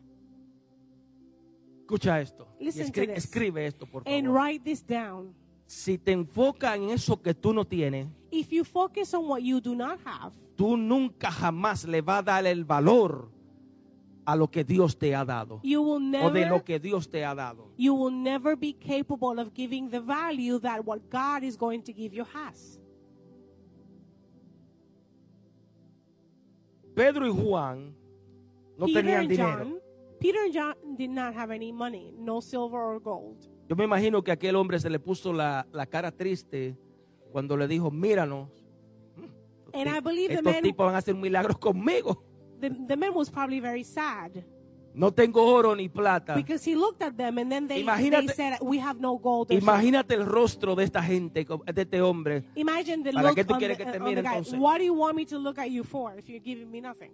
[1.88, 2.46] Escucha esto.
[2.61, 4.38] Escri- escribe esto, por And favor.
[4.42, 5.35] write this down.
[5.64, 9.59] Si te enfocas en eso que tú no tienes, If you focus on what you
[9.59, 13.31] do not have, tú nunca jamás le vas a dar el valor
[14.27, 17.09] a lo que Dios te ha dado you will o de never lo que Dios
[17.09, 17.70] te ha dado.
[17.79, 21.92] you will never be capable of giving the value that what God is going to
[21.94, 22.79] give you has.
[26.94, 27.94] Pedro y Juan
[28.77, 29.59] no Peter tenían and dinero.
[29.64, 29.81] John,
[30.20, 33.37] Peter and John did not have any money, no silver or gold.
[33.68, 36.76] Yo me imagino que aquel hombre se le puso la, la cara triste
[37.33, 38.48] cuando le dijo, míranos.
[39.74, 42.24] And I believe the Estos man, tipos van a hacer milagros conmigo.
[42.61, 44.44] the, the man was probably very sad
[44.94, 46.35] No tengo oro ni plata.
[46.35, 49.61] because he looked at them and then they, they said, "We have no gold." or
[49.61, 52.42] silver." Imagínate el rostro de esta gente, de este hombre.
[52.57, 54.38] Imagine the ¿Para look qué tú on the, quieres que te on mire the guy.
[54.38, 54.59] entonces?
[54.59, 57.12] What do you want me to look at you for if you're giving me nothing?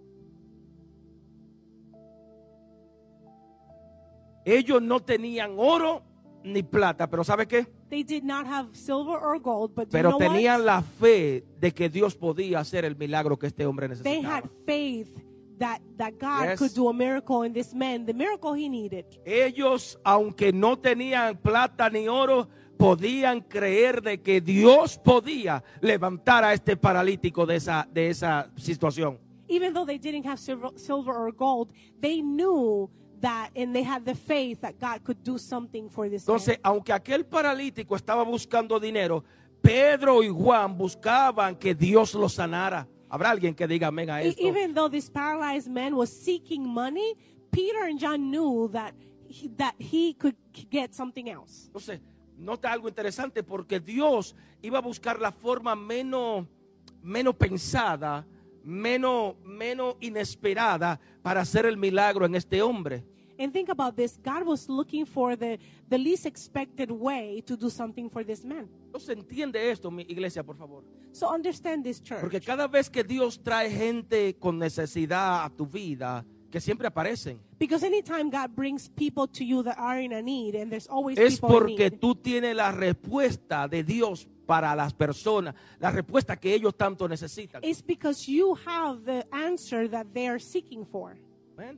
[4.45, 6.03] Ellos no tenían oro
[6.43, 7.67] ni plata, pero ¿sabe qué?
[7.89, 10.27] They did not have silver or gold, but do you Pero know what?
[10.27, 14.37] tenían la fe de que Dios podía hacer el milagro que este hombre they necesitaba.
[14.37, 15.09] had faith
[15.57, 16.59] that that God Yes.
[16.59, 19.05] could do a miracle in this man, the miracle he needed.
[19.25, 26.53] Ellos, aunque no tenían plata ni oro, podían creer de que Dios podía levantar a
[26.53, 29.17] este paralítico de esa, de esa situación.
[29.47, 32.89] Even though they didn't have silver, silver or gold, they knew
[33.25, 36.35] that and they had the faith that God could do something for this man.
[36.35, 39.23] Entonces, aunque aquel paralítico estaba buscando dinero,
[39.61, 42.87] Pedro y Juan buscaban que Dios lo sanara.
[43.09, 44.41] Habrá alguien que diga amén a E- esto.
[44.47, 47.15] Even though this paralyzed man was seeking money,
[47.51, 48.93] Peter and John knew that
[49.27, 50.35] he, that he could
[50.69, 51.67] get something else.
[51.67, 52.01] Entonces,
[52.37, 56.45] nota algo interesante porque Dios iba a buscar la forma menos,
[57.01, 58.25] menos pensada,
[58.63, 63.03] menos, menos inesperada para hacer el milagro en este hombre.
[63.37, 65.57] And think about this God was looking for the,
[65.89, 68.69] the least expected way to do something for this man.
[69.09, 70.83] Entiende esto, mi iglesia, por favor.
[71.11, 72.21] So understand this church.
[72.21, 77.39] Porque cada vez que Dios trae gente con necesidad a tu vida, que siempre aparecen,
[77.59, 81.17] Because anytime God brings people to you that are in a need, and there's always
[81.17, 85.91] es people in porque need, tú tienes la respuesta de Dios para las personas, la
[85.91, 87.61] respuesta que ellos tanto necesitan.
[87.63, 91.17] it's because you have the answer that they are seeking for.
[91.57, 91.77] Amén.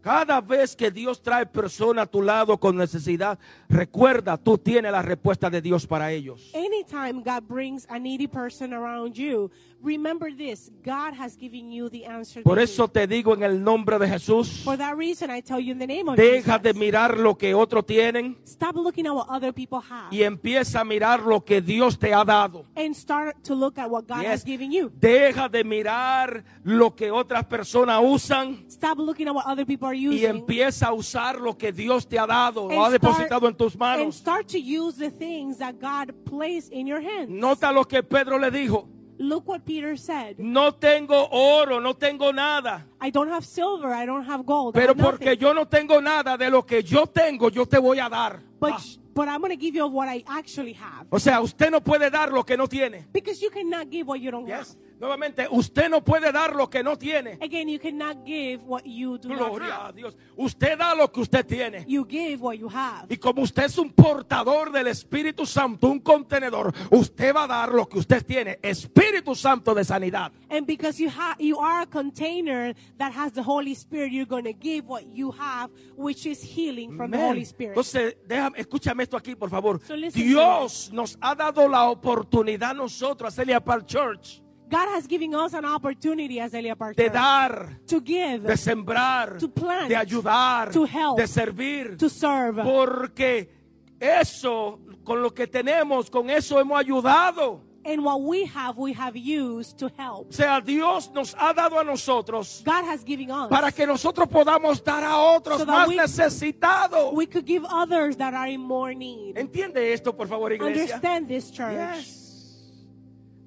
[0.00, 5.02] Cada vez que Dios trae personas a tu lado con necesidad, recuerda, tú tienes la
[5.02, 6.50] respuesta de Dios para ellos.
[6.54, 9.50] Anytime God brings a needy person around you,
[9.82, 12.42] remember this God has given you the answer.
[12.42, 15.72] Por eso te digo en el nombre de Jesús, For that reason, I tell you
[15.72, 19.12] in the name of deja de Jesus, mirar lo que otros tienen stop looking at
[19.14, 22.64] what other people have y empieza a mirar lo que Dios te ha dado.
[22.76, 24.30] and start to look at what God Yes.
[24.30, 24.90] has given you.
[24.98, 29.94] Deja de mirar lo que otras personas usan Stop looking at what other people are
[29.98, 32.92] y using empieza a usar lo que Dios te ha dado o and ha start-
[33.00, 34.14] depositado en tus manos.
[34.16, 37.28] start to use the things that God placed in your hands.
[37.30, 38.88] Nota lo que Pedro le dijo.
[39.20, 40.38] Look what Peter said.
[40.38, 42.86] No tengo oro, no tengo nada.
[43.00, 45.40] I don't have silver, I don't have gold, Pero have porque nothing.
[45.40, 48.40] yo no tengo nada de lo que yo tengo, yo te voy a dar.
[48.60, 48.80] but Ah.
[49.14, 51.08] but I'm going to give you what I actually have.
[51.10, 53.06] O sea, usted no puede dar lo que no tiene.
[53.12, 54.68] Because you cannot give what you don't Yes.
[54.74, 54.87] have.
[54.98, 57.38] Nuevamente, usted no puede dar lo que no tiene.
[57.40, 59.94] Again, you cannot give what you do not Gloria a have.
[59.94, 60.16] Dios.
[60.36, 61.84] Usted da lo que usted tiene.
[61.86, 63.06] You give what you have.
[63.08, 67.72] Y como usted es un portador del Espíritu Santo, un contenedor, usted va a dar
[67.72, 68.58] lo que usted tiene.
[68.60, 70.32] Espíritu Santo de sanidad.
[70.50, 74.44] And because you have you are a container that has the Holy Spirit, you're going
[74.44, 77.28] to give what you have, which is healing from the Amén.
[77.28, 77.76] Holy Spirit.
[77.76, 79.80] Entonces, déjame, escúchame esto aquí, por favor.
[79.86, 85.06] So Dios nos ha dado la oportunidad a nosotros, a Celia Park Church, God has
[85.06, 89.88] given us an opportunity as Elia Park de dar, to give, de sembrar, To plant,
[89.88, 91.96] de ayudar, to help, de servir.
[91.96, 92.62] to serve.
[92.62, 93.48] Porque
[94.00, 97.62] eso, con lo que tenemos, con eso hemos ayudado.
[97.84, 100.28] And what we have, we have used to help.
[100.28, 103.48] O sea, Dios nos ha dado a nosotros God has given us.
[103.48, 107.14] para que nosotros podamos dar a otros So más we- necesitados.
[107.14, 109.38] we could give others that are in more need.
[109.38, 110.82] ¿Entiende esto, por favor, iglesia?
[110.96, 111.72] Understand this, church.
[111.72, 112.27] Yes.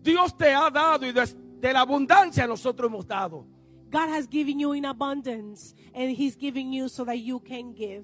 [0.02, 1.26] Dios te ha dado y de,
[1.60, 3.46] de la abundancia nosotros hemos dado.
[3.92, 8.04] God has given you in abundance, and He's giving you so that you can give.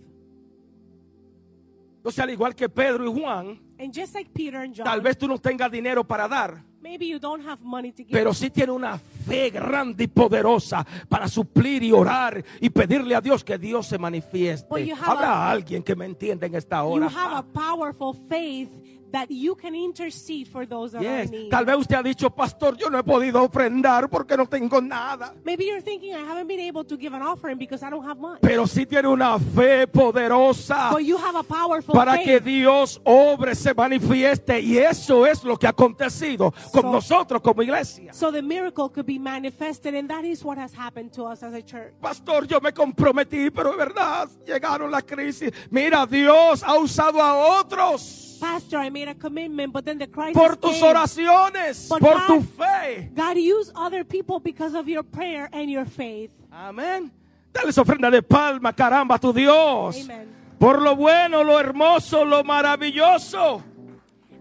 [1.98, 5.18] Entonces, al igual que Pedro y Juan, And just like Peter and John, tal vez
[5.18, 8.50] tú no tengas dinero para dar, maybe you don't have money to give, pero sí
[8.50, 13.58] tienes una fe grande y poderosa para suplir y orar y pedirle a Dios que
[13.58, 14.86] Dios se manifieste.
[14.86, 17.08] You have Habrá a- alguien que me entienda en esta you hora.
[17.08, 18.70] have a powerful faith
[19.12, 21.26] that you can intercede for those that are Yes.
[21.32, 21.50] in need.
[21.52, 25.34] Tal vez usted ha dicho, pastor, yo no he podido ofrendar porque no tengo nada.
[25.46, 28.20] Maybe you're thinking, I haven't been able to give an offering because I don't have
[28.20, 28.40] much.
[28.42, 32.26] Pero sí tiene una fe poderosa But you have a powerful para faith.
[32.26, 34.60] que Dios obre, se manifieste.
[34.62, 38.14] Y eso es lo que ha acontecido con So- nosotros como iglesia.
[38.14, 41.54] so the miracle could be manifested, and that is what has happened to us as
[41.54, 41.94] a church.
[42.02, 45.52] Pastor, yo me comprometí, pero es verdad, llegaron la crisis.
[45.72, 50.34] Mira, Dios ha usado a otros Pastor, I made a commitment, but then the crisis
[50.36, 50.84] por tus came.
[50.84, 53.10] oraciones, But por God- tu fe.
[53.14, 56.32] God used other people because of your prayer and your faith.
[56.52, 57.12] Amén.
[57.54, 60.04] Dale ofrenda de palma, caramba, a tu Dios.
[60.04, 60.28] Amen.
[60.60, 63.62] Por lo bueno, lo hermoso, lo maravilloso.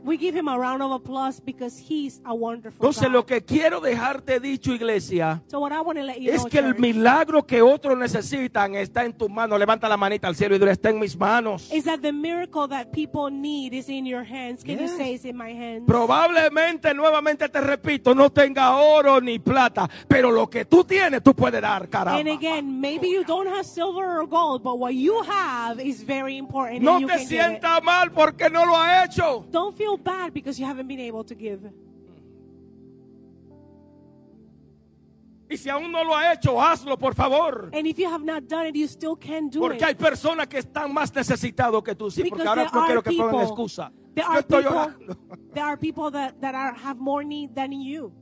[0.07, 3.12] We give him a round of applause because he's a wonderful Entonces, God.
[3.12, 6.49] lo que quiero dejarte dicho, iglesia, So what I want to let you es know,
[6.49, 9.59] que el church, milagro que otros necesitan está en tus manos.
[9.59, 11.69] Levanta la manita al cielo y dile, está en mis manos.
[11.73, 14.62] is that the miracle that people need is in your hands.
[14.62, 14.92] Can Yes.
[14.92, 15.83] you say it's in my hands?
[15.87, 21.35] Probablemente, nuevamente te repito, no tenga oro ni plata, pero lo que tú tienes, tú
[21.35, 22.21] puedes dar, caramba.
[22.21, 26.37] And again, maybe you don't have silver or gold, but what you have is very
[26.37, 26.83] important.
[26.83, 29.45] No te sientas mal porque no lo ha hecho.
[29.51, 31.61] Don't feel bad because you haven't been able to give.
[35.48, 37.70] Y si aún no lo ha hecho, hazlo, por favor.
[37.72, 39.82] And if you have not done it, you still can do Porque it.
[39.85, 42.11] hay personas que están más necesitados que tú.
[42.11, 43.92] Sí, porque Because ahora there no are quiero que pongan people- excusa.
[44.14, 45.16] There Yo are estoy people,
[45.54, 48.12] there are people that, that are, have more need than you.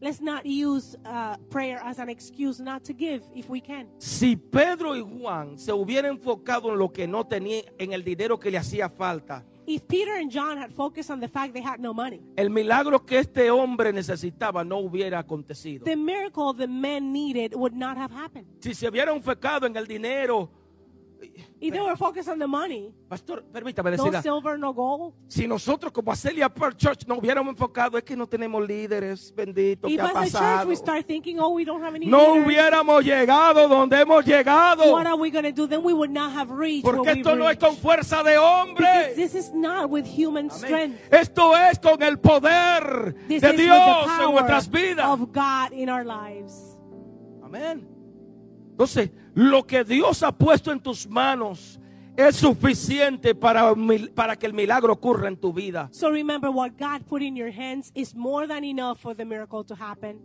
[0.00, 3.88] Let's not use uh, prayer as an excuse not to give if we can.
[3.98, 8.38] Si Pedro y Juan se hubieran enfocado en lo que no tenía, en el dinero
[8.38, 11.78] que le hacía falta, If Peter and John had focused on the fact they had
[11.78, 15.84] no money, el milagro que este hombre necesitaba no hubiera acontecido.
[15.84, 18.46] the miracle the men needed would not have happened.
[18.60, 20.50] Si se hubieran enfocado en el dinero,
[21.60, 25.14] If they were focused on the money, pastor, permítame no decirla, silver, no gold.
[25.26, 29.88] si nosotros como Acelia Park Church nos hubiéramos enfocado, es que no tenemos líderes, bendito,
[29.88, 30.68] If ¿qué ha as a church pasado?
[30.68, 34.92] we start thinking, oh, we don't have any No leaders, hubiéramos llegado donde hemos llegado.
[34.92, 35.66] what are we going to do?
[35.66, 37.82] Then we would not have reached Porque esto no es con reached.
[37.82, 39.14] fuerza de Because hombre.
[39.16, 40.50] this is not with human Amén.
[40.56, 41.12] strength.
[41.12, 45.06] Esto es con el poder This de Dios the en nuestras vidas.
[45.08, 46.78] of God in our lives.
[47.42, 47.88] Amén.
[48.70, 51.78] Entonces, lo que Dios ha puesto en tus manos
[52.16, 53.72] es suficiente para,
[54.12, 55.88] para que el milagro ocurra en tu vida.
[55.92, 59.62] So remember, what God put in your hands is more than enough for the miracle
[59.64, 60.18] to happen.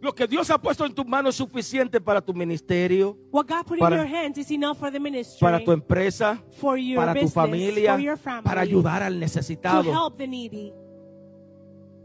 [0.00, 3.64] Lo que Dios ha puesto en tus manos es suficiente para tu ministerio, What God
[3.66, 7.00] put Para- in your hands is enough for the ministry, para tu empresa, for your
[7.00, 9.90] para tu business, familia, for your family, para ayudar al to necesitado.
[9.92, 10.72] help the needy.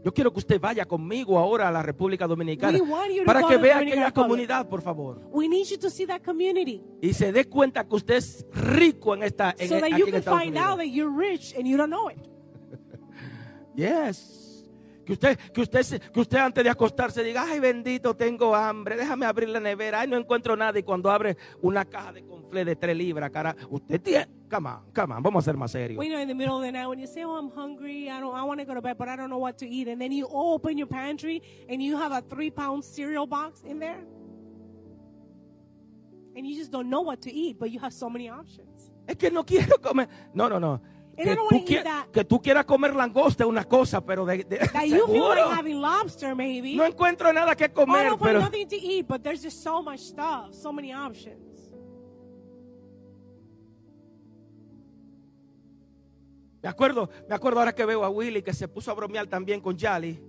[0.08, 2.78] Yo quiero que usted vaya conmigo ahora a la República Dominicana
[3.26, 5.20] para que vea aquella comunidad, por favor.
[5.30, 9.14] We need you to see that community Y se dé cuenta que usted es rico
[9.14, 11.90] en esta en, so that you can find out that you're rich and you don't
[11.90, 12.16] know it.
[13.76, 14.47] Yes.
[15.08, 19.24] Que usted, que usted, que usted antes de acostarse diga, ay bendito, tengo hambre, déjame
[19.24, 20.78] abrir la nevera, ay no encuentro nada.
[20.78, 24.92] Y cuando abre una caja de conflé de 3 libras, cara, usted tiene, come on,
[24.94, 26.04] come on, vamos a ser más serios.
[26.04, 28.10] You know, in the middle of the night when you say, "Oh, I'm hungry.
[28.10, 28.36] I don't.
[28.36, 30.12] I want to go to bed, but I don't know what to eat," and then
[30.12, 31.40] you open your pantry
[31.70, 34.04] and you have a three-pound cereal box in there,
[36.36, 38.92] and you just don't know what to eat, but you have so many options.
[39.06, 40.06] Es que no quiero comer.
[40.34, 40.82] No, no, no.
[41.18, 41.48] Que tú,
[42.12, 45.50] que tú quieras comer langosta es una cosa, pero de, de- seguro.
[45.50, 49.60] like lobster, no encuentro nada que I comer, find pero to eat, but there's just
[49.60, 51.72] so much stuff, so many options.
[56.62, 59.60] me acuerdo, me acuerdo ahora que veo a Willy que se puso a bromear también
[59.60, 60.20] con Yali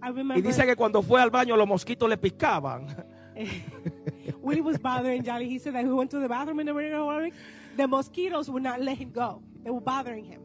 [0.00, 2.86] I y dice que cuando fue al baño los mosquitos le picaban.
[3.34, 7.32] he was bothering Jolly, he said that he went to the bathroom in the Republic.
[7.76, 9.42] The mosquitoes would not let him go.
[9.68, 10.40] They were bothering him.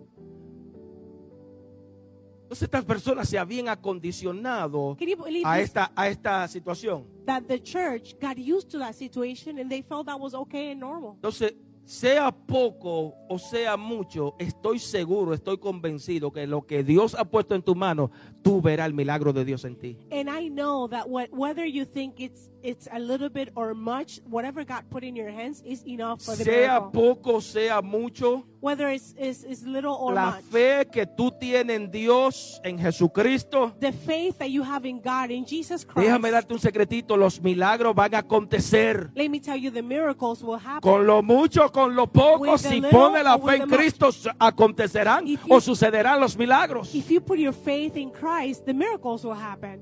[2.44, 4.98] Entonces estas personas se habían acondicionado
[5.46, 7.06] a esta, a esta situación.
[7.26, 10.82] that the church got used to that situation and they felt that was okay and
[10.82, 11.14] normal.
[11.16, 11.54] Entonces,
[11.86, 17.56] sea poco o sea mucho, estoy seguro, estoy convencido que lo que Dios ha puesto
[17.56, 19.98] en tu mano, tú verás el milagro de Dios en ti.
[20.12, 24.22] And I know that what, whether you think it's it's a little bit or much,
[24.26, 26.92] whatever God put in your hands is enough for the Sea miracle.
[26.92, 30.44] poco, sea mucho, Whether it's, it's, it's little or la much.
[30.46, 35.32] fe que tú tienes en Dios, en Jesucristo, The faith that you have in God,
[35.32, 36.08] in Jesus Christ.
[36.08, 39.12] déjame darte un secretito, los milagros van a acontecer.
[39.16, 40.80] Let me tell you, the miracles will happen.
[40.82, 43.70] Con lo mucho, con lo poco, With the si little pone la or fe en.
[43.70, 46.96] Cristo, acontecerán If you- o sucederán los milagros.
[46.96, 49.82] If you put your faith in Christ, the miracles will happen.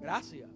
[0.00, 0.48] Gracias.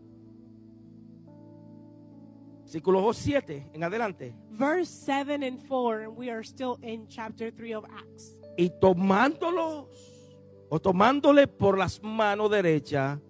[2.67, 4.35] Versículo 7 en adelante.
[4.51, 8.35] Verse 7 and 4, and we are still in chapter 3 of Acts.
[8.59, 9.87] Y tomándolos,
[10.69, 13.21] o tomándole por las manos derechas,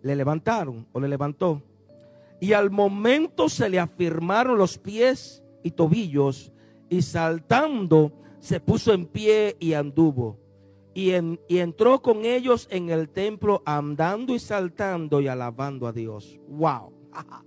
[0.00, 1.60] le levantaron o le levantó.
[2.40, 6.52] Y al momento se le afirmaron los pies y tobillos,
[6.88, 10.38] y saltando se puso en pie y anduvo.
[10.94, 15.92] Y, en- y entró con ellos en el templo andando y saltando y alabando a
[15.92, 16.40] Dios.
[16.48, 16.94] Wow.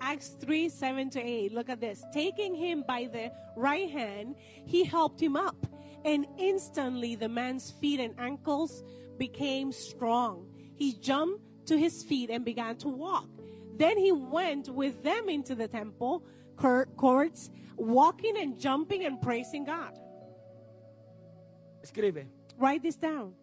[0.00, 1.52] Acts 3 7 to 8.
[1.52, 2.04] Look at this.
[2.12, 5.66] Taking him by the right hand, he helped him up,
[6.04, 8.82] and instantly the man's feet and ankles
[9.18, 10.46] became strong.
[10.74, 13.28] He jumped to his feet and began to walk.
[13.76, 16.24] Then he went with them into the temple
[16.56, 19.96] courts, walking and jumping and praising God.
[21.82, 22.26] Escribe.
[22.56, 23.34] Write this down.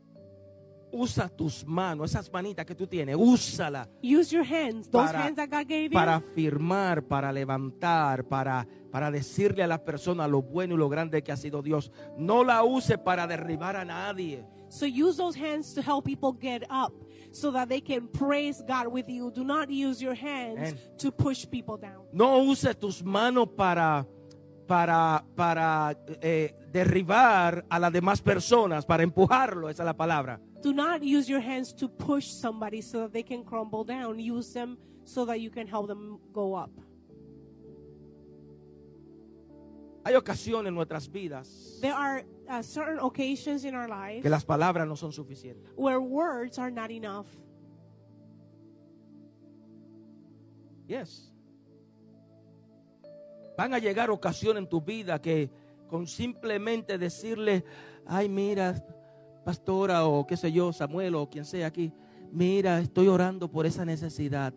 [0.98, 5.36] Usa tus manos, esas manitas que tú tienes, úsala Use your hands, those Para- hands
[5.36, 10.41] that God gave you, para afirmar, para levantar, para, para decirle a las personas lo
[10.41, 11.91] bueno y lo grande que ha sido Dios.
[12.18, 14.46] No la use para derribar a nadie.
[14.70, 16.93] So use those hands to help people get up
[17.32, 19.32] so that they can praise God with you.
[19.32, 20.80] Do not use your hands Amen.
[21.00, 22.06] to push people down.
[22.14, 24.08] No use tus manos para,
[24.66, 30.39] para, para eh, derribar a las demás personas, para empujarlo, esa es la palabra.
[30.66, 34.18] Do not use your hands to push somebody so that they can crumble down.
[34.18, 36.72] Use them so that you can help them go up.
[40.03, 44.43] Hay ocasiones en nuestras vidas There are uh, certain occasions in our life que las
[44.43, 45.72] palabras no son suficientes.
[45.76, 47.28] where words are not enough.
[50.88, 51.32] Yes.
[53.55, 55.51] Van a llegar ocasiones en tu vida que
[55.88, 57.63] con simplemente decirle,
[58.07, 58.84] ay, mira,
[59.46, 61.93] pastora o qué sé yo, Samuel o quien sea aquí,
[62.32, 64.54] mira, estoy orando por esa necesidad.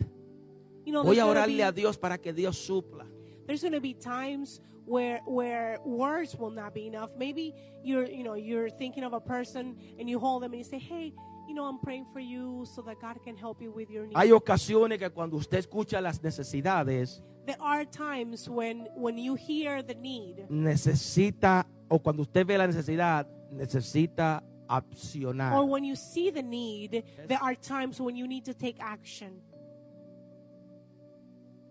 [0.85, 3.07] You know, Voy a orarle be- a Dios para que Dios supla.
[3.47, 8.23] there's going to be times where where words will not be enough maybe you're you
[8.25, 11.13] know you're thinking of a person and you hold them and you say hey
[11.47, 14.17] you know i'm praying for you so that god can help you with your needs
[14.19, 19.83] Hay ocasiones que cuando usted escucha las necesidades, there are times when when you hear
[19.83, 25.55] the need necesita, o cuando usted ve la necesidad, necesita accionar.
[25.55, 29.41] or when you see the need there are times when you need to take action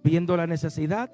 [0.04, 1.10] Viendo la necesidad,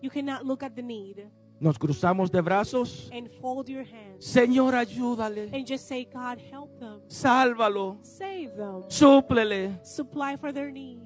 [0.00, 1.28] you cannot look at the need
[1.60, 3.08] nos cruzamos de brazos.
[3.12, 5.48] and fold your hands Señor, ayúdale.
[5.52, 7.98] and just say god help them Sálvalo.
[8.02, 9.78] save them Súplele.
[9.84, 11.00] supply for their need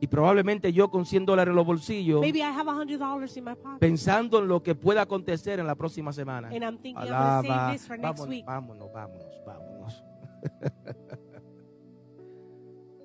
[0.00, 3.78] Y probablemente yo con 100 dólares en los bolsillos, maybe i have in my pocket
[3.78, 6.48] pensando en lo que pueda acontecer en la próxima semana.
[6.48, 7.66] And I'm thinking I'm going to Alaba.
[7.68, 8.44] save this for next Vámonos, week.
[8.44, 10.04] vámonos, vámonos, vámonos.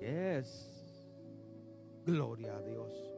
[0.00, 0.66] yes.
[2.04, 3.10] Gloria a Dios.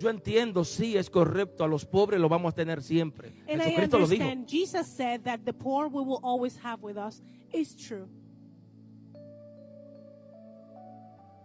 [0.00, 3.34] Yo entiendo, sí, es correcto, a los pobres lo vamos a tener siempre.
[3.46, 4.24] And I Jesucristo lo dijo.
[4.46, 8.08] Jesus said that the poor we will always have with us is true.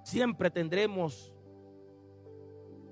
[0.05, 1.33] Siempre tendremos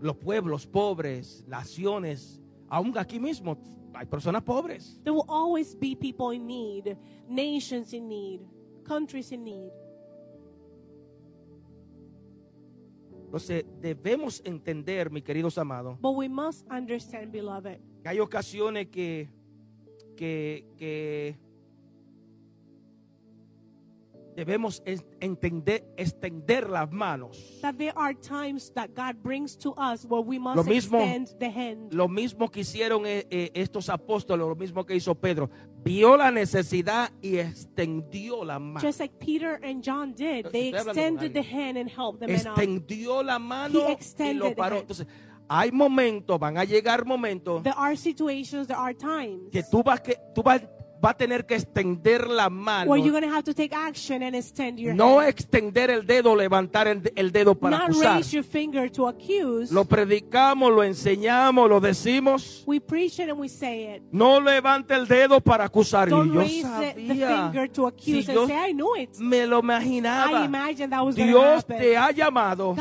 [0.01, 3.55] los pueblos pobres, naciones, aún aquí mismo
[3.93, 4.99] hay personas pobres.
[5.03, 6.97] There will always be people in need,
[7.29, 8.41] nations in need,
[8.83, 9.71] countries in need.
[13.25, 19.29] Entonces debemos entender, mis queridos amados, But we must understand, beloved, que hay ocasiones que,
[20.17, 21.37] que, que
[24.35, 24.81] debemos
[25.19, 27.59] entender, extender las manos.
[27.61, 31.39] that there are times that God brings to us where we must Lo mismo- extend
[31.39, 31.93] the hand.
[31.93, 35.49] Lo mismo que hicieron eh, eh, estos apóstoles, lo mismo que hizo Pedro.
[35.83, 38.79] Vio la necesidad y extendió la mano.
[38.79, 42.27] Just like Peter and John did, they hablando con extended the hand and helped the
[42.27, 42.57] man out.
[42.57, 44.77] Extendió la mano He y lo paró.
[44.77, 45.07] Entonces,
[45.47, 50.01] hay momentos, van a llegar momentos There are situations, there are times que tú vas
[50.01, 50.61] que tú vas,
[51.03, 52.89] va a tener que extender la mano.
[52.91, 55.29] where you're going to have to take action and extend your No hand.
[55.29, 58.15] extender el dedo, levantar el, el dedo para Not acusar.
[58.17, 59.71] raise your finger to accuse.
[59.73, 62.63] Lo predicamos, lo enseñamos, lo decimos.
[62.65, 64.03] We preach it and we say it.
[64.11, 66.07] No levante el dedo para acusar.
[66.07, 67.27] Y Don't yo raise the, the sabía.
[67.51, 69.17] finger to accuse Si and yo say, I knew it.
[69.19, 70.45] me lo I imaginaba.
[70.45, 71.77] imagined that was Dios happen.
[71.79, 72.75] te ha llamado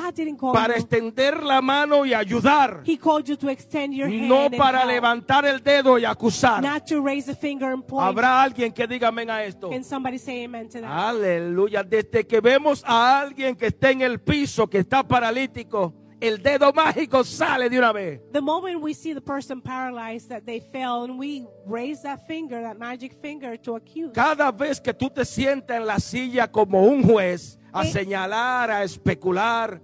[0.52, 0.80] para you.
[0.80, 2.82] extender la mano y ayudar.
[2.86, 6.62] He called you to extend your hand No para levantar el dedo y acusar.
[6.62, 8.11] not to raise a finger and point.
[8.12, 9.70] Habrá alguien que diga amén a esto.
[9.70, 10.90] Can somebody say amen to that?
[10.90, 11.82] Aleluya.
[11.82, 16.72] Desde que vemos a alguien que está en el piso, que está paralítico, el dedo
[16.72, 18.20] mágico sale de una vez.
[18.32, 22.62] The moment we see the person paralyzed that they fell and we raise that finger,
[22.62, 24.12] that magic finger to accuse.
[24.14, 27.90] Cada vez que tú te sientas en la silla como un juez a Eh.
[27.90, 29.80] señalar, a especular,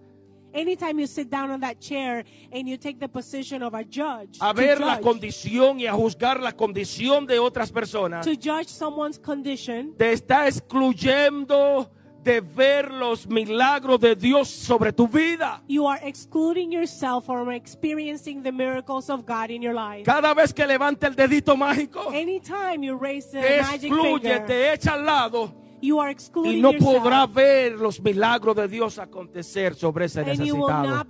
[0.59, 4.39] Anytime you sit down on that chair and you take the position of a judge,
[4.41, 8.35] a to ver la judge, condición y a juzgar la condición de otras personas, to
[8.35, 11.89] judge someone's condition, te está excluyendo
[12.25, 15.63] de ver los milagros de Dios sobre tu vida.
[15.69, 20.05] you are excluding yourself from experiencing the miracles of God in your life.
[20.05, 24.47] Cada vez que levanta el dedito mágico, Anytime you raise the te magic excluye, finger,
[24.47, 26.14] te echa al lado you are
[26.45, 27.03] y no yourself.
[27.03, 31.05] podrá ver los milagros de Dios acontecer sobre ese and necesitado.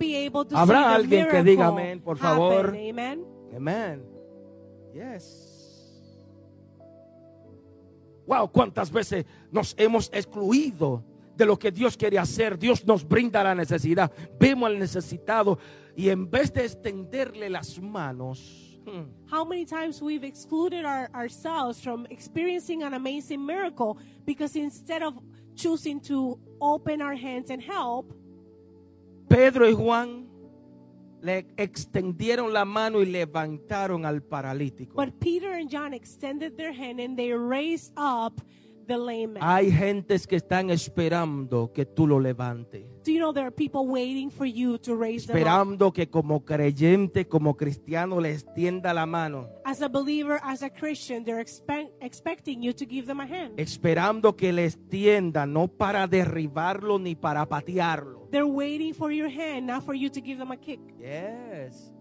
[0.53, 2.75] Habrá alguien que diga amén, por favor.
[3.55, 4.03] Amen.
[4.93, 5.49] Yes.
[8.27, 11.03] Wow, cuántas veces nos hemos excluido
[11.35, 12.59] de lo que Dios quiere hacer.
[12.59, 14.11] Dios nos brinda la necesidad.
[14.39, 15.57] Vemos al necesitado
[15.95, 21.79] y en vez de extenderle las manos, hmm, How many times we've excluded our, ourselves
[21.81, 25.13] from experiencing an amazing miracle because instead of
[25.55, 28.13] choosing to open our hands and help,
[29.29, 30.27] Pedro y Juan
[31.21, 34.95] le extendieron la mano y levantaron al paralítico.
[34.95, 38.41] but Peter and John extended their hand and they raised up
[38.97, 39.39] the.
[39.41, 42.85] Hay gentes que están esperando que tú lo levantes.
[43.03, 45.39] Do you know there are people waiting for you to raise them up?
[45.39, 49.49] Esperando que como creyente, como cristiano, le extienda la mano.
[49.65, 53.59] As a believer, as a Christian, they're expect, expecting you to give them a hand.
[53.59, 58.27] Esperando que le extienda, no para derribarlo ni para patearlo.
[58.31, 60.79] They're waiting for your hand, not for you to give them a kick.
[60.99, 61.91] Yes.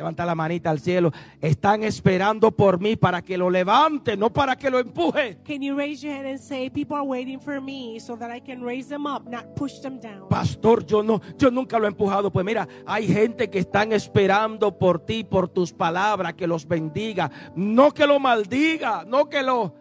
[0.00, 1.12] Levanta la manita al cielo.
[1.42, 5.36] Están esperando por mí para que lo levante, no para que lo empuje.
[5.44, 8.40] Can you raise your hand and say, People are waiting for me so that I
[8.40, 10.26] can raise them up, not push them down?
[10.30, 12.32] Pastor, yo no, yo nunca lo he empujado.
[12.32, 17.30] Pues mira, hay gente que están esperando por ti, por tus palabras, que los bendiga,
[17.54, 19.74] no que lo maldiga, no que lo,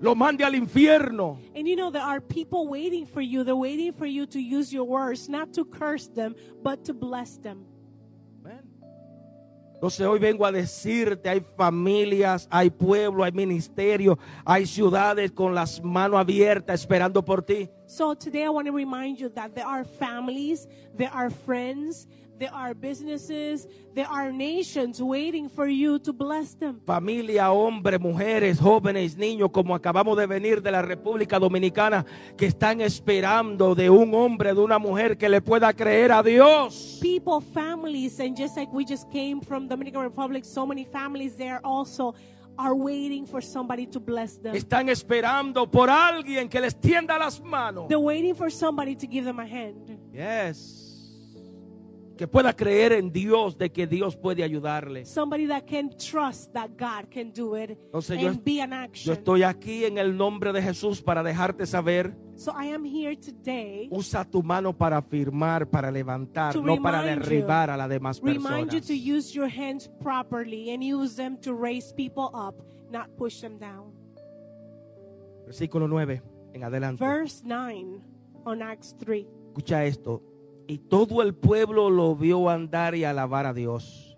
[0.00, 1.40] lo mande al infierno.
[1.56, 3.42] And you know, there are people waiting for you.
[3.42, 7.38] They're waiting for you to use your words, not to curse them, but to bless
[7.38, 7.66] them.
[9.84, 15.84] Entonces hoy vengo a decirte, hay familias, hay pueblos, hay ministerios, hay ciudades con las
[15.84, 17.68] manos abiertas esperando por ti.
[17.86, 22.06] So today I want to remind you that there are families, there are friends,
[22.38, 26.80] there are businesses, there are nations waiting for you to bless them.
[26.86, 32.06] Familia, hombres, mujeres, jóvenes, niños, como acabamos de venir de la República Dominicana,
[32.36, 36.98] que están esperando de un hombre, de una mujer que le pueda creer a Dios.
[37.02, 41.60] People, families, and just like we just came from Dominican Republic, so many families there
[41.62, 42.14] also
[42.56, 44.54] are waiting for somebody to bless them.
[44.54, 47.88] Están esperando por alguien que les tienda las manos.
[47.88, 49.98] They're waiting for somebody to give them a hand.
[50.12, 50.83] Yes.
[52.16, 55.04] Que pueda creer en Dios de que Dios puede ayudarle.
[55.04, 58.76] Somebody that can trust that God can do it Entonces yo, and be an yo
[58.76, 59.12] action.
[59.14, 62.14] estoy aquí en el nombre de Jesús para dejarte saber.
[62.36, 67.22] So I am here today Usa tu mano para afirmar, para levantar, no para remind
[67.24, 67.28] you.
[67.30, 68.86] derribar a las demás remind you personas.
[68.86, 72.54] to use your hands properly and use them to raise people up,
[72.90, 73.92] not push them down.
[75.46, 76.22] Versículo 9
[76.54, 77.04] en adelante.
[77.04, 78.00] Verse 9
[78.46, 79.26] on Acts 3.
[79.48, 80.22] Escucha esto.
[80.66, 84.16] Y todo el pueblo lo vio andar y alabar a Dios.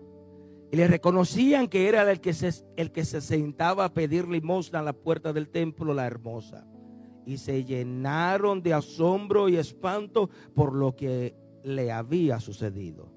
[0.70, 4.80] Y le reconocían que era el que se, el que se sentaba a pedir limosna
[4.80, 6.66] a la puerta del templo, la hermosa.
[7.24, 11.34] Y se llenaron de asombro y espanto por lo que
[11.64, 13.16] le había sucedido.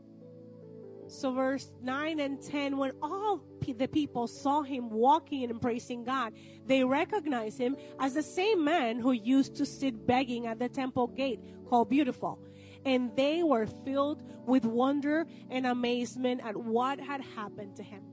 [1.10, 6.34] So, verse 9 and 10 when all the people saw him walking and praising God,
[6.68, 11.08] they recognized him as the same man who used to sit begging at the temple
[11.08, 12.40] gate called Beautiful.
[12.86, 18.04] And they were filled with wonder and amazement at what had happened to him.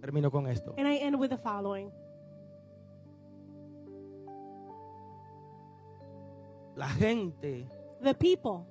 [0.00, 0.74] Termino con esto.
[0.78, 1.90] And I end with the following
[6.76, 7.66] La gente,
[8.00, 8.64] The people,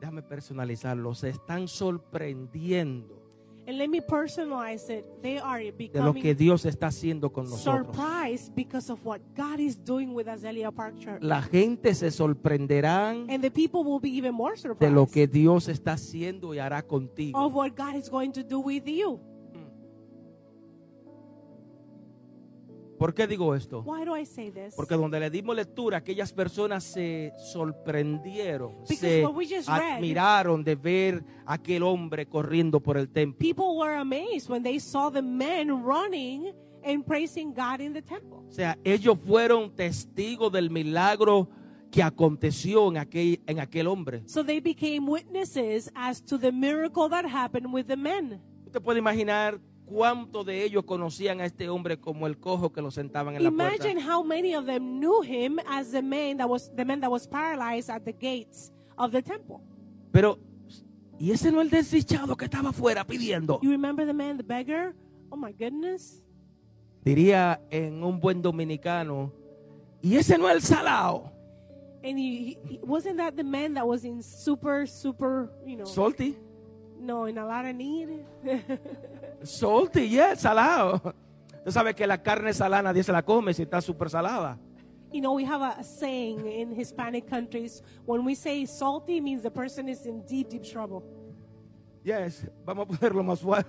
[0.00, 3.23] déjame personalizarlo, se están sorprendiendo
[3.66, 5.76] and let me personalize it, they are de lo
[6.12, 7.86] becoming que Dios está haciendo con nosotros.
[7.94, 11.22] surprised because of what God is doing with Azalea Park Church.
[11.22, 15.26] La gente se sorprenderán And the people will be even more de surprised lo que
[15.26, 17.38] Dios está haciendo y hará contigo.
[17.38, 19.20] of what God is going to do with you.
[22.98, 23.82] ¿Por qué digo esto?
[23.84, 24.74] Why do I say this?
[24.76, 29.96] Porque donde le dimos lectura, aquellas personas se sorprendieron, Because se what we just read-
[29.96, 33.38] admiraron de ver aquel hombre corriendo por el templo.
[33.38, 36.52] People were amazed when they saw the men running
[36.84, 38.44] and praising God in the temple.
[38.48, 41.48] O sea, ellos fueron testigos del milagro
[41.90, 44.22] que aconteció en aquel, en aquel hombre.
[44.26, 48.40] So they became witnesses as to the miracle that happened with the men.
[48.66, 52.90] Usted puede imaginar cuántos de ellos conocían a este hombre como el cojo que lo
[52.90, 53.74] sentaban en la puerta.
[53.88, 57.10] Imagine how many of them knew him as the man that was the man that
[57.10, 59.60] was paralyzed at the gates of the temple.
[60.12, 60.38] Pero,
[61.18, 63.60] ¿y ese no es el desdichado que estaba afuera pidiendo?
[63.62, 64.94] You remember the man, the beggar?
[65.30, 66.22] Oh my goodness.
[67.04, 69.30] Diría en un buen dominicano,
[70.00, 71.30] ¿y ese no es el salao?
[72.02, 76.36] And he, he- wasn't that the man that was in super, super, you know, Salty.
[77.00, 78.08] no, in a lot of need?
[79.44, 81.14] Salty, yeah, salado.
[81.64, 84.58] Tú sabes que la carne salada nadie se la come si está súper salada.
[85.14, 89.42] you know, we have a, a saying in Hispanic countries when we say salty, means
[89.42, 91.04] the person is in deep, deep trouble.
[92.02, 93.64] Yes, vamos a ponerlo más suave.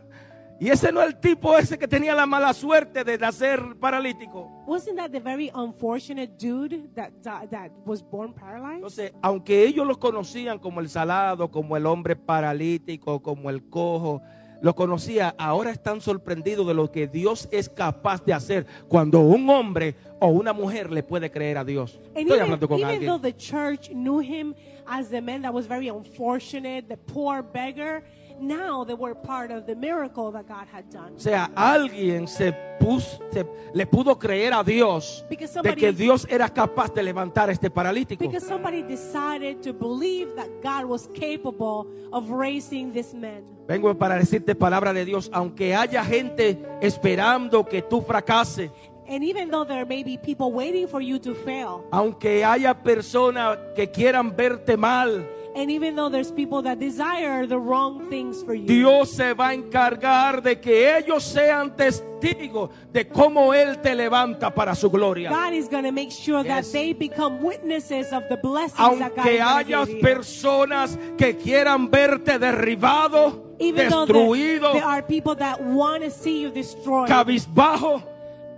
[0.59, 4.49] Y ese no es el tipo ese que tenía la mala suerte de nacer paralítico.
[4.65, 8.77] Wasn't that the very unfortunate dude that that, that was born paralyzed?
[8.77, 14.21] Entonces, aunque ellos lo conocían como el salado, como el hombre paralítico, como el cojo,
[14.61, 19.49] lo conocía, ahora están sorprendidos de lo que Dios es capaz de hacer cuando un
[19.49, 21.99] hombre o una mujer le puede creer a Dios.
[22.15, 23.11] And Estoy even, hablando con even alguien.
[23.11, 24.55] though the church knew him
[24.87, 28.03] as the man that was very unfortunate, the poor beggar,
[28.39, 31.13] now they were part of the miracle that God had done.
[31.15, 35.91] O sea, alguien se puso, se- le pudo creer a Dios Because de somebody- que
[35.93, 38.19] Dios era capaz de levantar a este paralítico.
[38.23, 43.43] Because somebody decided to believe that God was capable of raising this man.
[43.67, 48.69] Vengo para decirte palabra de Dios, aunque haya gente esperando que tú fracases,
[49.07, 53.59] And even though there may be people waiting for you to fail, aunque haya personas
[53.75, 55.23] que quieran verte mal,
[55.55, 59.49] And even though there's people that desire the wrong things for you, Dios se va
[59.49, 65.29] a encargar de que ellos sean testigos de cómo Él te levanta para su gloria.
[65.29, 69.25] God is going to make sure that they become witnesses of the blessings that God
[69.25, 70.01] hayas give you.
[70.01, 76.09] personas que quieran verte derribado, Even though there, destruido, there are people that want to
[76.11, 78.03] see you destroyed cabizbajo,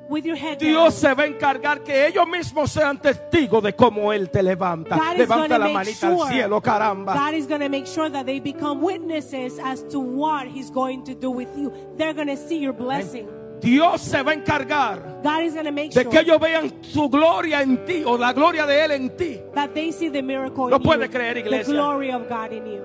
[0.10, 4.12] with your head Dios se va a encargar que ellos mismos sean testigos de cómo
[4.14, 4.96] Él te levanta.
[4.96, 7.14] God is Levanta gonna la manita sure- al cielo, caramba.
[7.14, 11.04] God is going to make sure that they become witnesses as to what He's going
[11.04, 11.72] to do with you.
[11.98, 13.28] They're going to see your blessing.
[13.60, 16.72] Dios se va a encargar God is going to make de sure que ellos vean
[16.84, 19.40] su gloria en ti o la gloria de Él en ti.
[19.56, 21.74] that they see the miracle in puede creer, the iglesia.
[21.74, 22.84] glory of God in you.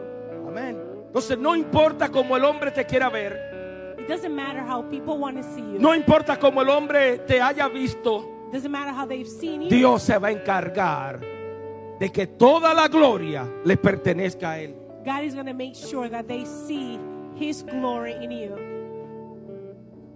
[0.49, 0.79] Amén.
[1.09, 3.52] Entonces no importa cómo el hombre te quiera ver,
[4.03, 5.79] It doesn't matter how people want to see you.
[5.79, 9.69] no importa cómo el hombre te haya visto, It doesn't matter how they've seen you.
[9.69, 11.21] Dios se va a encargar
[11.99, 14.75] de que toda la gloria le pertenezca a Él.
[15.05, 16.99] God is going to make sure that they see
[17.39, 18.57] His glory in you.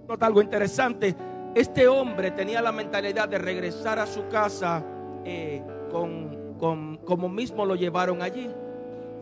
[0.09, 1.14] Nota algo interesante.
[1.55, 4.84] Este hombre tenía la mentalidad de regresar a su casa
[5.24, 8.51] eh, con, con- como mismo lo llevaron allí.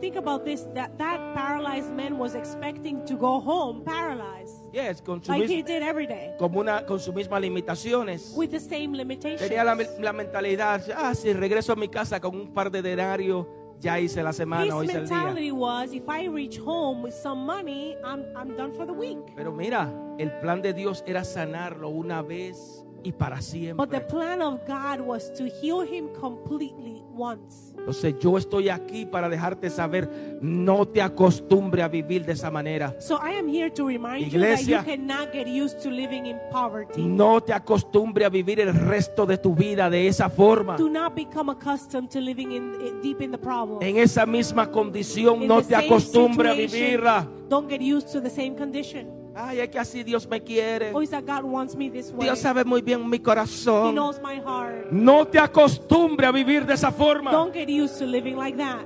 [0.05, 5.19] Think about this that that paralyzed man was expecting to go home paralyzed, Yes, con,
[5.23, 8.31] su like mis- he did every day, como una, con sus mismas limitaciones.
[8.37, 9.41] with the same limitations.
[9.41, 13.47] Tenía la, la mentalidad, ah, si regreso a mi casa con un par de denarios,
[13.79, 15.53] ya hice la semana, His o hice el día.
[15.55, 19.17] was if I reach home with some money, I'm, I'm done for the week.
[19.35, 23.99] Pero mira, el plan de Dios era sanarlo una vez y para But the siempre.
[24.09, 27.71] plan of God was to heal him completely once.
[27.77, 30.09] Entonces yo estoy aquí para dejarte saber,
[30.41, 32.95] no te acostumbre a vivir de esa manera.
[32.99, 34.65] So I am here to remind Iglesia.
[34.79, 37.03] you that you cannot get used to living in poverty.
[37.03, 40.75] No te acostumbre a vivir el resto de tu vida de esa forma.
[40.77, 43.83] Do not become accustomed to living in, in- deep in the problem.
[43.83, 47.27] En esa misma condición In no the te same acostumbre a vivirla.
[47.47, 49.07] Don't get used to the same condition.
[49.37, 50.91] Ay, es que así Dios me quiere.
[50.93, 52.21] Oh, is that God wants me this way?
[52.27, 53.93] Dios sabe muy bien mi He corazón.
[53.93, 54.91] knows my heart.
[54.91, 57.31] No te acostumbre a vivir de esa forma.
[57.31, 58.85] Don't get used to living like that.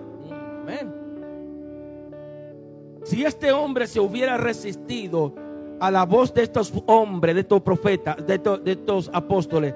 [3.04, 5.34] Si este hombre se hubiera resistido
[5.80, 9.74] a la voz de estos hombres, de estos profetas, de estos, de estos apóstoles,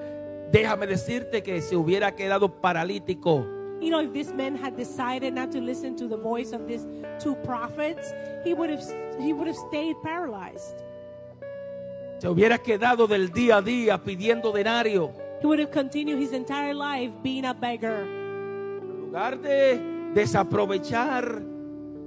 [0.52, 3.46] déjame decirte que se hubiera quedado paralítico.
[3.84, 6.88] You know, if this man had decided not to listen to the voice of these
[7.20, 8.14] two prophets,
[8.46, 8.82] he would have
[9.20, 10.78] he would have stayed paralyzed.
[12.20, 15.12] Se hubiera quedado del día a día pidiendo denario.
[15.42, 18.04] He would have continued his entire life being a beggar.
[18.06, 19.82] En lugar de
[20.14, 21.42] desaprovechar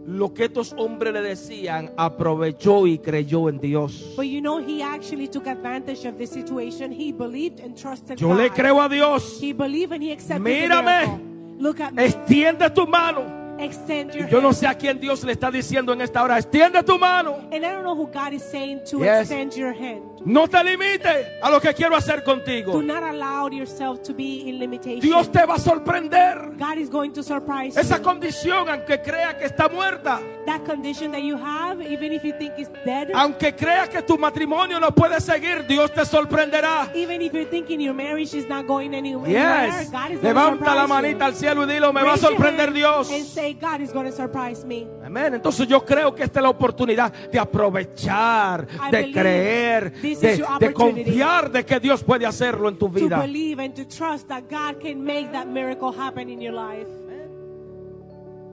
[0.07, 4.15] lo que estos hombres le decían, aprovechó y creyó en Dios.
[4.17, 6.91] But you know, he actually took advantage of the situation.
[6.91, 8.39] He believed and trusted Yo God.
[8.39, 9.39] le creo a Dios.
[9.39, 10.69] He believed and he accepted Mírame.
[10.69, 11.26] the miracle.
[11.59, 12.05] Look at me.
[12.05, 13.57] Extiende tu mano.
[13.59, 14.57] Extend your Yo no hand.
[14.59, 17.37] sé a quién Dios le está diciendo en esta hora, extiende tu mano.
[17.51, 19.23] And I don't know who God is saying to Yes.
[19.31, 20.16] extend your hand.
[20.27, 22.73] No te limites a lo que quiero hacer contigo.
[22.73, 24.99] Do not allow yourself to be in limitation.
[24.99, 26.51] Dios te va a sorprender.
[26.59, 28.03] God is going to surprise Esa you.
[28.03, 32.55] condición, aunque crea que está muerta, That condition that you have, even if you think
[32.59, 36.91] it's dead, aunque crea que tu matrimonio no puede seguir, Dios te sorprenderá.
[36.95, 39.91] even if you're thinking your marriage is not going anywhere, Yes.
[39.93, 41.25] God is Levanta la manita you.
[41.27, 43.11] al cielo y dilo, me va a sorprender Dios.
[43.13, 44.89] And say, God is going to surprise me.
[45.05, 45.35] Amén.
[45.35, 50.39] Entonces yo creo que esta es la oportunidad de aprovechar, I de creer, de, is
[50.39, 51.05] your de opportunity.
[51.05, 53.19] confiar de que Dios puede hacerlo en tu To vida.
[53.21, 56.89] believe and to trust that God can make that miracle happen in your life.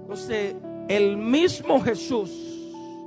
[0.03, 0.55] Entonces,
[0.89, 2.29] el mismo Jesús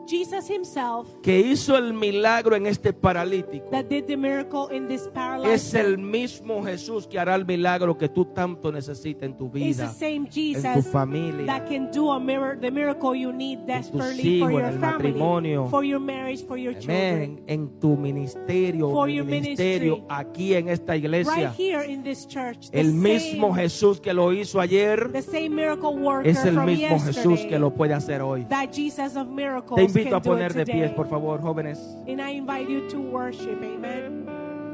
[0.06, 5.08] Jesus himself que hizo el milagro en este paralítico that did the miracle in this
[5.12, 9.46] paralyzed es el mismo Jesús que hará el milagro que tú tanto necesitas en tu
[9.46, 11.46] It's the vida, same en tu Jesus familia.
[11.46, 15.84] that can do a mirror, the miracle you need desperately hijos, for your family, for
[15.84, 17.14] your marriage, for your children.
[17.38, 17.44] Amén.
[17.46, 20.16] En tu ministerio, For your ministerio, ministry.
[20.16, 21.52] aquí en esta Right iglesia.
[21.56, 25.50] here in this church, the El mismo same, Jesús que lo hizo ayer the same
[25.50, 28.44] miracle worker es el mismo Jesús que lo puede hacer hoy.
[28.48, 31.78] that Jesus of miracles invito a poner de pies, por favor, jóvenes.
[32.06, 34.26] And I invite you to worship, amen.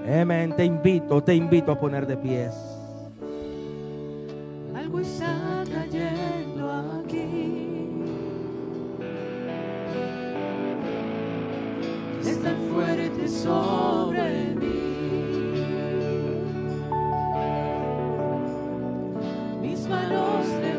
[0.05, 0.55] Amén.
[0.57, 2.55] Te invito, te invito a poner de pies.
[4.75, 6.71] Algo está cayendo
[7.01, 7.53] aquí.
[12.25, 14.67] Es tan fuerte sobre mí.
[19.61, 20.72] Mis manos levantaré.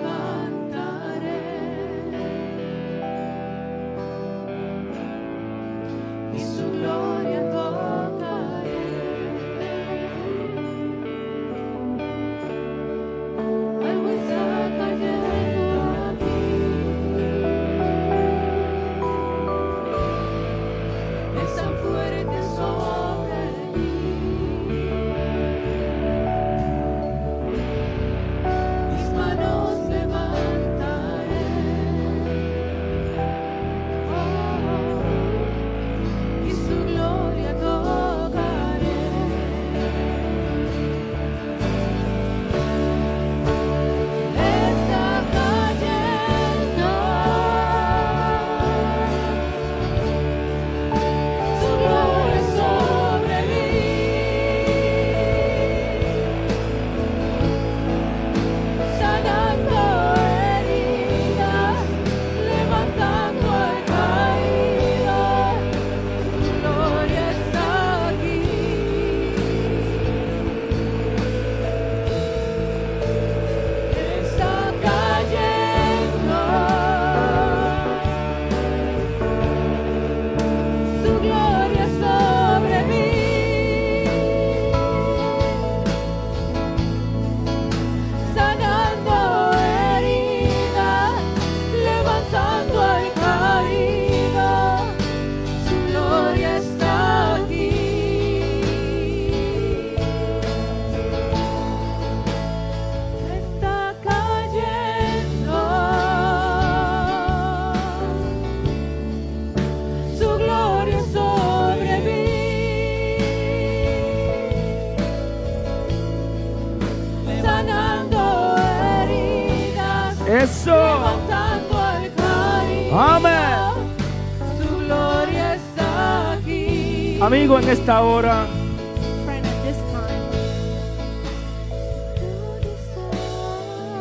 [127.73, 128.45] Esta hora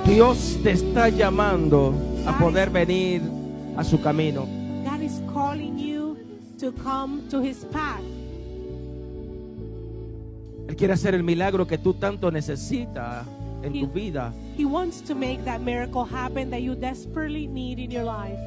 [0.04, 1.94] Dios te está llamando
[2.26, 3.22] a poder venir
[3.74, 4.46] a su camino.
[10.68, 13.26] Él quiere hacer el milagro que tú tanto necesitas
[13.62, 14.34] en tu vida.
[14.58, 18.38] He wants to make that miracle happen that you desperately need in your life.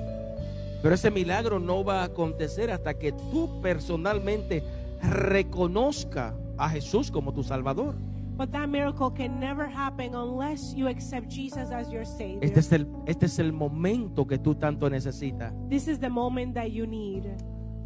[0.84, 4.62] Pero ese milagro no va a acontecer hasta que tú personalmente
[5.10, 7.96] reconozca a Jesús como tu Salvador.
[8.38, 12.40] But that miracle can never happen unless you accept Jesus as your Savior.
[12.44, 15.54] Este es el, este es el momento que tú tanto necesitas.
[15.70, 17.24] This is the moment that you need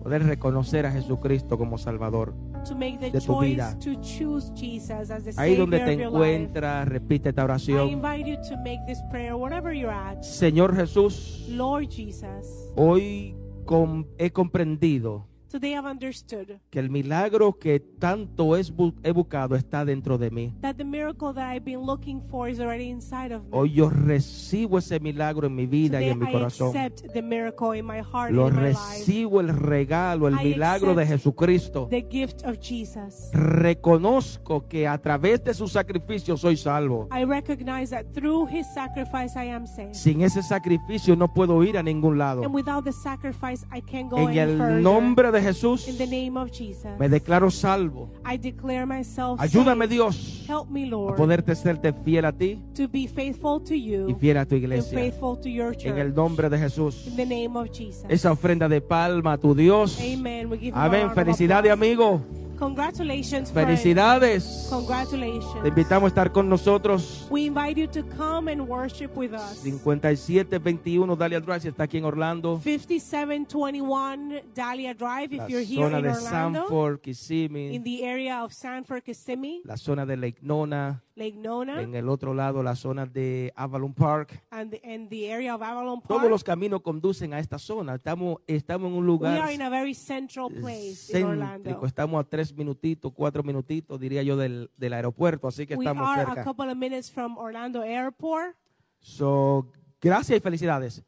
[0.01, 2.33] Poder reconocer a Jesucristo como Salvador.
[2.67, 3.77] to make the de tu choice vida.
[3.79, 7.89] to choose Jesus as the Ahí Savior donde te encuentras, repite esta I oración.
[7.89, 10.21] invite you to make this prayer wherever you're at.
[10.23, 17.79] Señor Jesús, Lord Jesus, hoy com- he comprendido today I've understood que el milagro que
[17.79, 20.53] tanto he buscado está dentro de mí.
[20.61, 23.49] that the miracle that I've been looking for is already inside of me.
[23.51, 26.67] Hoy yo recibo ese milagro en mi vida y Today en mi I corazón.
[26.77, 28.77] accept the miracle in my heart Lo and in my life.
[28.99, 31.87] recibo el regalo, el I milagro de accept Jesucristo.
[31.89, 33.29] The gift of Jesus.
[33.33, 37.07] Reconozco que a través de su sacrificio soy salvo.
[37.11, 39.93] I recognize that through his sacrifice I am saved.
[39.93, 42.43] Sin ese sacrificio no puedo ir a ningún lado.
[42.43, 44.81] And without the sacrifice I can't go En any el further.
[44.81, 46.91] nombre de Jesús in the name of Jesus.
[46.99, 48.09] me declaro salvo.
[48.25, 49.91] I declare myself Ayúdame saved.
[49.91, 53.91] Dios Help me, a Lord, poderte serte fiel a ti to be faithful to y
[53.91, 54.97] you fiel a tu and iglesia.
[54.97, 55.85] faithful to your church.
[55.87, 57.07] En el nombre de Jesús.
[57.07, 58.05] in the name of Jesus.
[58.09, 59.99] Esa ofrenda de palma a tu Dios.
[59.99, 60.49] Amen.
[60.49, 61.11] We give him a Amén.
[61.11, 62.21] Felicidades, applause.
[62.59, 63.51] Congratulations.
[63.53, 64.67] Felicidades.
[64.69, 65.61] Congratulations.
[65.63, 67.25] Te invitamos a estar con nosotros.
[67.31, 69.63] We invite you to come and worship with us.
[69.63, 72.59] 5721 Dalia Drive, si está aquí en Orlando.
[72.59, 77.79] 5721 Dahlia Drive, if La you're here zona in de Orlando, Sanford, in Kissimmee.
[77.79, 81.01] the area of Sanford, Kissimmee, La zona de Lake Nona.
[81.19, 84.41] Lake Nona, En el otro lado, la zona de Avalon Park.
[84.51, 86.07] and the, and the area of Avalon Park.
[86.07, 87.95] Todos los caminos conducen a esta zona.
[87.95, 91.85] Estamos, estamos en un we lugar are in a very central place in Orlando.
[91.85, 95.47] Estamos a tres minutitos, cuatro minutitos, diría yo, del, del aeropuerto.
[95.47, 96.43] Así que We estamos are a cerca.
[96.45, 98.55] couple of minutes from Orlando Airport.
[99.01, 99.67] So,
[100.01, 101.03] gracias y felicidades.